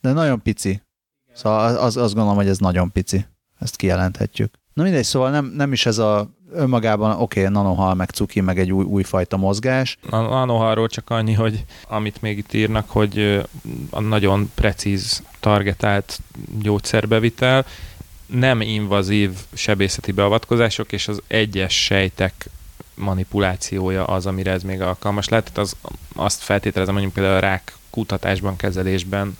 [0.00, 0.82] De nagyon pici.
[1.36, 3.26] Szóval az, azt gondolom, hogy ez nagyon pici.
[3.58, 4.54] ezt kijelenthetjük.
[4.72, 8.58] Na mindegy, szóval nem, nem is ez a önmagában, oké, okay, nanohal, meg cuki, meg
[8.58, 9.98] egy új, újfajta mozgás.
[10.10, 13.42] A nanohalról csak annyi, hogy amit még itt írnak, hogy
[13.90, 16.20] a nagyon precíz, targetált
[16.58, 17.66] gyógyszerbevitel,
[18.26, 22.50] nem invazív sebészeti beavatkozások, és az egyes sejtek
[22.94, 25.44] manipulációja az, amire ez még alkalmas lehet.
[25.44, 25.76] Tehát az,
[26.14, 29.38] azt feltételezem, mondjuk például a rák kutatásban, kezelésben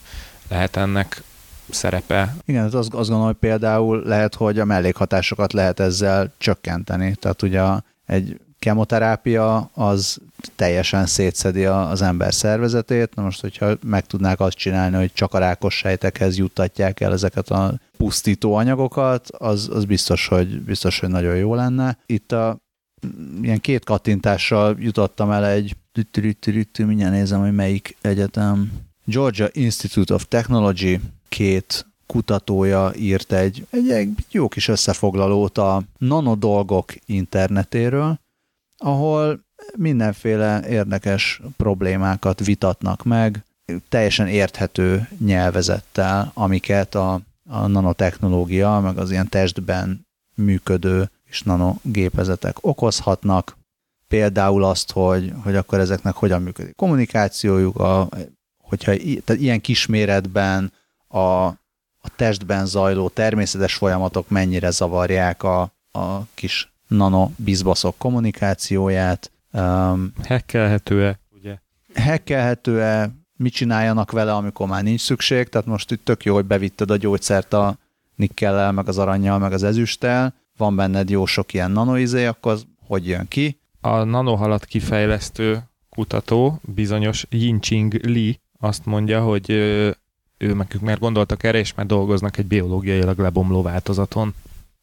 [0.48, 1.22] lehet ennek
[1.70, 2.36] szerepe.
[2.44, 7.14] Igen, azt, azt gondolom, hogy például lehet, hogy a mellékhatásokat lehet ezzel csökkenteni.
[7.14, 7.62] Tehát ugye
[8.06, 10.18] egy kemoterápia az
[10.56, 13.14] teljesen szétszedi az ember szervezetét.
[13.14, 17.50] Na most, hogyha meg tudnák azt csinálni, hogy csak a rákos sejtekhez juttatják el ezeket
[17.50, 21.98] a pusztító anyagokat, az, az biztos, hogy, biztos, hogy nagyon jó lenne.
[22.06, 22.58] Itt a
[23.42, 25.76] ilyen két kattintással jutottam el egy
[26.76, 28.72] mindjárt nézem, hogy melyik egyetem.
[29.04, 36.92] Georgia Institute of Technology két kutatója írt egy, egy, egy jó kis összefoglalót a nanodolgok
[37.06, 38.18] internetéről,
[38.76, 39.44] ahol
[39.76, 43.44] mindenféle érdekes problémákat vitatnak meg,
[43.88, 53.56] teljesen érthető nyelvezettel, amiket a, a nanotechnológia, meg az ilyen testben működő és nanogépezetek okozhatnak.
[54.08, 58.08] Például azt, hogy, hogy akkor ezeknek hogyan működik kommunikációjuk, a,
[58.62, 58.92] hogyha
[59.24, 60.72] tehát ilyen kisméretben
[61.16, 61.46] a,
[62.00, 65.60] a testben zajló természetes folyamatok mennyire zavarják a,
[65.90, 69.30] a kis nanobizbaszok kommunikációját.
[69.52, 71.58] Um, Hekkelhető-e, ugye?
[71.94, 76.90] Hekkelhető-e, mit csináljanak vele, amikor már nincs szükség, tehát most itt tök jó, hogy bevitted
[76.90, 77.76] a gyógyszert a
[78.14, 82.66] nikkellel, meg az aranyjal, meg az ezüsttel, van benned jó sok ilyen nanoizé, akkor az
[82.86, 83.60] hogy jön ki?
[83.80, 89.50] A nanohalat kifejlesztő kutató, bizonyos Yinching Li azt mondja, hogy
[90.38, 94.34] ő meg már gondoltak erre, és már dolgoznak egy biológiailag lebomló változaton.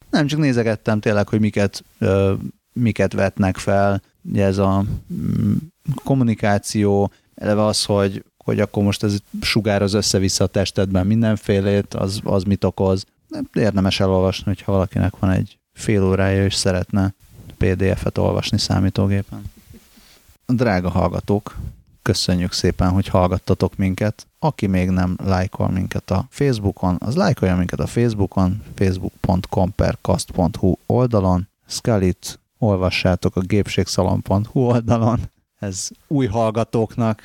[0.09, 2.33] Nem, csak nézegettem tényleg, hogy miket, ö,
[2.73, 4.01] miket vetnek fel.
[4.21, 5.53] Ugye ez a mm,
[6.03, 12.43] kommunikáció, eleve az, hogy, hogy akkor most ez sugároz össze-vissza a testedben mindenfélét, az, az
[12.43, 13.05] mit okoz.
[13.53, 17.13] Érdemes elolvasni, hogyha valakinek van egy fél órája, és szeretne
[17.57, 19.41] PDF-et olvasni számítógépen.
[20.45, 21.55] Drága hallgatók,
[22.03, 24.27] köszönjük szépen, hogy hallgattatok minket.
[24.39, 30.73] Aki még nem lájkol minket a Facebookon, az lájkolja minket a Facebookon, facebook.com per kast.hu
[30.85, 31.47] oldalon.
[31.67, 35.19] Scully-t olvassátok a gépségszalon.hu oldalon.
[35.59, 37.21] Ez új hallgatóknak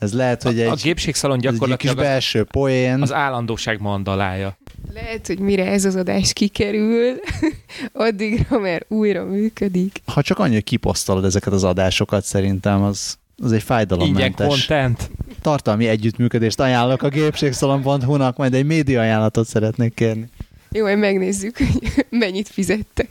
[0.00, 3.02] ez lehet, hogy egy, a, a gépségszalon gyakorlatilag egy kis belső poén.
[3.02, 4.58] Az állandóság mandalája.
[4.92, 7.14] Lehet, hogy mire ez az adás kikerül,
[7.92, 10.02] addigra már újra működik.
[10.04, 14.46] Ha csak annyi, hogy kiposztolod ezeket az adásokat, szerintem az, az egy fájdalommentes.
[14.46, 15.10] content.
[15.40, 20.28] Tartalmi együttműködést ajánlok a gépségszalon.hu-nak, majd egy média ajánlatot szeretnék kérni.
[20.70, 23.10] Jó, hogy megnézzük, hogy mennyit fizettek.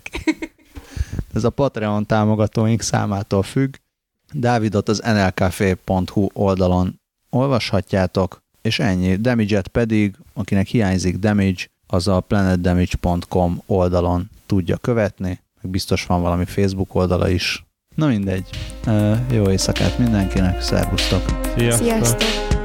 [1.34, 3.74] Ez a Patreon támogatóink számától függ.
[4.34, 7.00] Dávidot az nlkf.hu oldalon
[7.30, 9.16] olvashatjátok, és ennyi.
[9.16, 16.46] Damage-et pedig, akinek hiányzik Damage, az a planetdamage.com oldalon tudja követni, meg biztos van valami
[16.46, 17.69] Facebook oldala is.
[18.00, 18.44] Na mindegy.
[19.32, 21.22] Jó éjszakát mindenkinek, szervusztok!
[21.58, 21.86] Sziasztok!
[21.88, 22.59] Sziasztok.